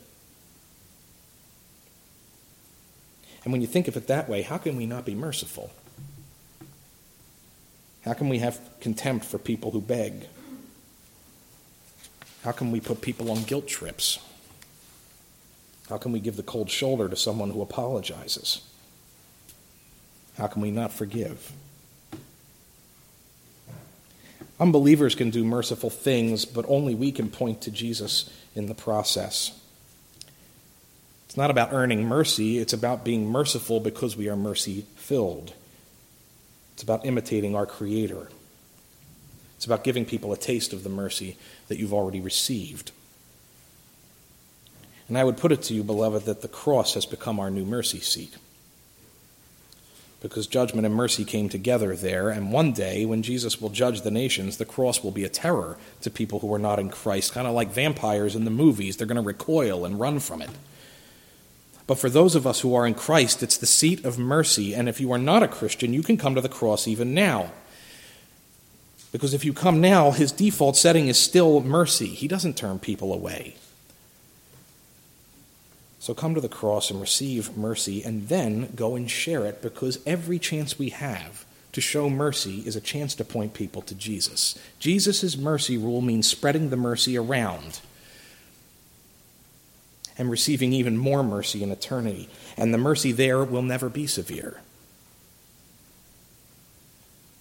And 3.43 3.51
when 3.51 3.61
you 3.61 3.67
think 3.67 3.87
of 3.87 3.95
it 3.95 4.07
that 4.07 4.27
way, 4.27 4.41
how 4.41 4.57
can 4.57 4.75
we 4.75 4.85
not 4.85 5.05
be 5.05 5.13
merciful? 5.13 5.71
How 8.05 8.13
can 8.13 8.29
we 8.29 8.39
have 8.39 8.59
contempt 8.79 9.25
for 9.25 9.39
people 9.39 9.71
who 9.71 9.81
beg? 9.81 10.27
How 12.43 12.51
can 12.51 12.71
we 12.71 12.79
put 12.79 13.01
people 13.01 13.31
on 13.31 13.43
guilt 13.43 13.67
trips? 13.67 14.19
How 15.89 15.97
can 15.97 16.11
we 16.11 16.19
give 16.19 16.35
the 16.35 16.43
cold 16.43 16.69
shoulder 16.69 17.09
to 17.09 17.15
someone 17.15 17.49
who 17.49 17.63
apologizes? 17.63 18.61
How 20.37 20.45
can 20.45 20.61
we 20.61 20.69
not 20.69 20.91
forgive? 20.91 21.51
Unbelievers 24.59 25.15
can 25.15 25.31
do 25.31 25.43
merciful 25.43 25.89
things, 25.89 26.45
but 26.45 26.65
only 26.67 26.93
we 26.93 27.11
can 27.11 27.29
point 27.29 27.61
to 27.61 27.71
Jesus 27.71 28.29
in 28.55 28.67
the 28.67 28.75
process. 28.75 29.59
It's 31.25 31.35
not 31.35 31.49
about 31.49 31.73
earning 31.73 32.05
mercy, 32.05 32.59
it's 32.59 32.73
about 32.73 33.03
being 33.03 33.27
merciful 33.27 33.79
because 33.79 34.15
we 34.15 34.29
are 34.29 34.35
mercy 34.35 34.85
filled. 34.95 35.53
It's 36.75 36.83
about 36.83 37.05
imitating 37.05 37.55
our 37.55 37.65
Creator. 37.65 38.27
It's 39.55 39.65
about 39.65 39.85
giving 39.85 40.05
people 40.05 40.33
a 40.33 40.37
taste 40.37 40.73
of 40.73 40.83
the 40.83 40.89
mercy 40.89 41.37
that 41.69 41.79
you've 41.79 41.93
already 41.93 42.19
received. 42.19 42.91
And 45.07 45.17
I 45.17 45.23
would 45.23 45.37
put 45.37 45.53
it 45.53 45.61
to 45.63 45.73
you, 45.73 45.85
beloved, 45.85 46.25
that 46.25 46.41
the 46.41 46.49
cross 46.49 46.95
has 46.95 47.05
become 47.05 47.39
our 47.39 47.49
new 47.49 47.63
mercy 47.63 48.01
seat. 48.01 48.35
Because 50.21 50.47
judgment 50.47 50.85
and 50.85 50.93
mercy 50.93 51.23
came 51.23 51.47
together 51.47 51.95
there, 51.95 52.29
and 52.29 52.51
one 52.51 52.73
day, 52.73 53.05
when 53.05 53.23
Jesus 53.23 53.61
will 53.61 53.69
judge 53.69 54.01
the 54.01 54.11
nations, 54.11 54.57
the 54.57 54.65
cross 54.65 55.01
will 55.01 55.11
be 55.11 55.23
a 55.23 55.29
terror 55.29 55.77
to 56.01 56.09
people 56.09 56.39
who 56.39 56.53
are 56.53 56.59
not 56.59 56.79
in 56.79 56.89
Christ, 56.89 57.31
kind 57.31 57.47
of 57.47 57.53
like 57.53 57.69
vampires 57.69 58.35
in 58.35 58.43
the 58.43 58.51
movies. 58.51 58.97
They're 58.97 59.07
going 59.07 59.15
to 59.15 59.21
recoil 59.21 59.85
and 59.85 59.97
run 59.97 60.19
from 60.19 60.41
it. 60.41 60.49
But 61.87 61.99
for 61.99 62.09
those 62.09 62.35
of 62.35 62.47
us 62.47 62.61
who 62.61 62.73
are 62.73 62.87
in 62.87 62.95
Christ, 62.95 63.43
it's 63.43 63.57
the 63.57 63.65
seat 63.65 64.05
of 64.05 64.17
mercy, 64.17 64.73
and 64.73 64.89
if 64.89 64.99
you 64.99 65.11
are 65.11 65.19
not 65.19 65.43
a 65.43 65.47
Christian, 65.47 65.93
you 65.93 66.01
can 66.01 66.17
come 66.17 66.35
to 66.35 66.41
the 66.41 66.49
cross 66.49 66.87
even 66.87 67.13
now. 67.13 67.51
Because 69.11 69.33
if 69.33 69.45
you 69.45 69.53
come 69.53 69.79
now, 69.79 70.11
his 70.11 70.31
default 70.31 70.75
setting 70.75 71.07
is 71.07 71.17
still 71.17 71.61
mercy. 71.61 72.07
He 72.07 72.27
doesn't 72.27 72.57
turn 72.57 72.79
people 72.79 73.13
away. 73.13 73.55
So 75.99 76.13
come 76.13 76.35
to 76.35 76.41
the 76.41 76.49
cross 76.49 76.91
and 76.91 76.99
receive 76.99 77.55
mercy, 77.55 78.03
and 78.03 78.29
then 78.29 78.73
go 78.75 78.95
and 78.95 79.09
share 79.09 79.45
it 79.45 79.61
because 79.61 79.99
every 80.05 80.39
chance 80.39 80.77
we 80.77 80.89
have 80.89 81.45
to 81.71 81.81
show 81.81 82.09
mercy 82.09 82.63
is 82.65 82.75
a 82.75 82.81
chance 82.81 83.15
to 83.15 83.23
point 83.23 83.53
people 83.53 83.81
to 83.83 83.95
Jesus. 83.95 84.57
Jesus' 84.79 85.37
mercy 85.37 85.77
rule 85.77 86.01
means 86.01 86.27
spreading 86.27 86.69
the 86.69 86.77
mercy 86.77 87.17
around 87.17 87.79
and 90.17 90.29
receiving 90.29 90.73
even 90.73 90.97
more 90.97 91.23
mercy 91.23 91.63
in 91.63 91.71
eternity. 91.71 92.29
And 92.57 92.73
the 92.73 92.77
mercy 92.77 93.11
there 93.11 93.43
will 93.43 93.61
never 93.61 93.89
be 93.89 94.07
severe. 94.07 94.61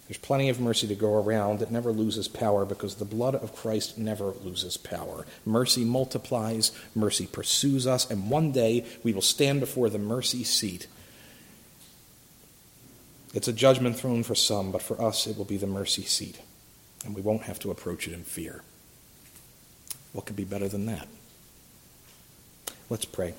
There's 0.08 0.18
plenty 0.18 0.50
of 0.50 0.60
mercy 0.60 0.87
to 0.88 0.94
go 0.94 1.14
around. 1.14 1.62
It 1.62 1.70
never 1.70 1.90
loses 1.90 2.28
power 2.28 2.66
because 2.66 2.96
the 2.96 3.06
blood 3.06 3.34
of 3.34 3.56
Christ 3.56 3.96
never 3.96 4.32
loses 4.44 4.76
power. 4.76 5.24
Mercy 5.46 5.84
multiplies, 5.84 6.72
mercy 6.94 7.26
pursues 7.26 7.87
us, 7.87 8.10
and 8.10 8.28
one 8.28 8.52
day 8.52 8.84
we 9.02 9.14
will 9.14 9.22
stand 9.22 9.60
before 9.60 9.88
the 9.88 9.98
mercy 9.98 10.44
seat. 10.44 10.87
It's 13.32 13.48
a 13.48 13.52
judgment 13.52 13.96
throne 13.96 14.22
for 14.22 14.34
some, 14.34 14.70
but 14.70 14.82
for 14.82 15.00
us 15.00 15.26
it 15.26 15.38
will 15.38 15.46
be 15.46 15.56
the 15.56 15.66
mercy 15.66 16.04
seat, 16.04 16.38
and 17.04 17.14
we 17.14 17.22
won't 17.22 17.44
have 17.44 17.58
to 17.60 17.70
approach 17.70 18.06
it 18.06 18.12
in 18.12 18.24
fear. 18.24 18.62
What 20.12 20.26
could 20.26 20.37
be 20.37 20.44
better 20.44 20.68
than 20.68 20.84
that? 20.87 21.08
Let's 22.90 23.07
pray. 23.07 23.35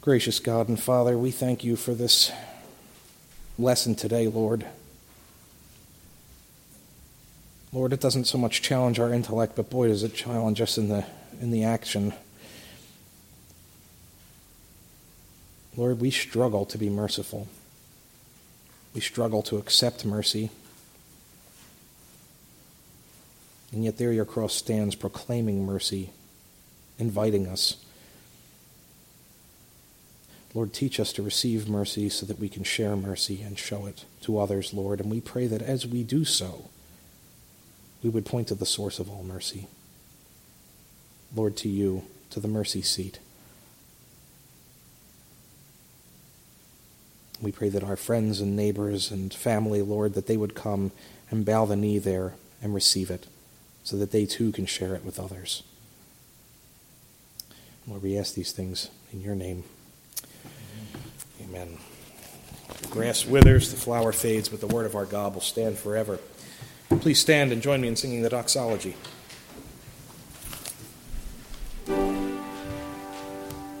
Gracious 0.00 0.38
God 0.38 0.68
and 0.68 0.80
Father, 0.80 1.18
we 1.18 1.30
thank 1.30 1.64
you 1.64 1.76
for 1.76 1.92
this 1.92 2.32
lesson 3.58 3.94
today, 3.94 4.26
Lord. 4.26 4.64
Lord, 7.72 7.92
it 7.92 8.00
doesn't 8.00 8.24
so 8.24 8.38
much 8.38 8.62
challenge 8.62 8.98
our 8.98 9.12
intellect, 9.12 9.54
but 9.54 9.68
boy, 9.68 9.88
does 9.88 10.02
it 10.02 10.14
challenge 10.14 10.62
us 10.62 10.78
in 10.78 10.88
the, 10.88 11.04
in 11.40 11.50
the 11.50 11.64
action. 11.64 12.14
Lord, 15.76 16.00
we 16.00 16.10
struggle 16.10 16.64
to 16.64 16.78
be 16.78 16.88
merciful. 16.88 17.46
We 18.94 19.02
struggle 19.02 19.42
to 19.42 19.58
accept 19.58 20.06
mercy. 20.06 20.50
And 23.72 23.84
yet, 23.84 23.98
there 23.98 24.12
your 24.12 24.24
cross 24.24 24.54
stands 24.54 24.94
proclaiming 24.94 25.66
mercy, 25.66 26.10
inviting 26.98 27.46
us. 27.46 27.76
Lord, 30.54 30.72
teach 30.72 30.98
us 30.98 31.12
to 31.12 31.22
receive 31.22 31.68
mercy 31.68 32.08
so 32.08 32.24
that 32.24 32.38
we 32.38 32.48
can 32.48 32.64
share 32.64 32.96
mercy 32.96 33.42
and 33.42 33.58
show 33.58 33.84
it 33.84 34.06
to 34.22 34.38
others, 34.38 34.72
Lord. 34.72 35.00
And 35.00 35.10
we 35.10 35.20
pray 35.20 35.46
that 35.46 35.60
as 35.60 35.86
we 35.86 36.02
do 36.02 36.24
so, 36.24 36.70
we 38.02 38.08
would 38.08 38.24
point 38.24 38.48
to 38.48 38.54
the 38.54 38.64
source 38.64 38.98
of 38.98 39.10
all 39.10 39.22
mercy. 39.22 39.68
Lord, 41.36 41.56
to 41.58 41.68
you, 41.68 42.04
to 42.30 42.40
the 42.40 42.48
mercy 42.48 42.80
seat. 42.80 43.18
We 47.42 47.52
pray 47.52 47.68
that 47.68 47.84
our 47.84 47.96
friends 47.96 48.40
and 48.40 48.56
neighbors 48.56 49.10
and 49.10 49.32
family, 49.32 49.82
Lord, 49.82 50.14
that 50.14 50.26
they 50.26 50.38
would 50.38 50.54
come 50.54 50.90
and 51.30 51.44
bow 51.44 51.66
the 51.66 51.76
knee 51.76 51.98
there 51.98 52.34
and 52.62 52.74
receive 52.74 53.10
it 53.10 53.26
so 53.88 53.96
that 53.96 54.10
they 54.10 54.26
too 54.26 54.52
can 54.52 54.66
share 54.66 54.94
it 54.94 55.02
with 55.02 55.18
others. 55.18 55.62
Lord, 57.86 58.02
we 58.02 58.18
ask 58.18 58.34
these 58.34 58.52
things 58.52 58.90
in 59.14 59.22
your 59.22 59.34
name. 59.34 59.64
Amen. 61.42 61.78
The 62.82 62.88
grass 62.88 63.24
withers, 63.24 63.70
the 63.70 63.80
flower 63.80 64.12
fades, 64.12 64.50
but 64.50 64.60
the 64.60 64.66
word 64.66 64.84
of 64.84 64.94
our 64.94 65.06
God 65.06 65.32
will 65.32 65.40
stand 65.40 65.78
forever. 65.78 66.18
Please 67.00 67.18
stand 67.18 67.50
and 67.50 67.62
join 67.62 67.80
me 67.80 67.88
in 67.88 67.96
singing 67.96 68.20
the 68.20 68.28
doxology. 68.28 68.94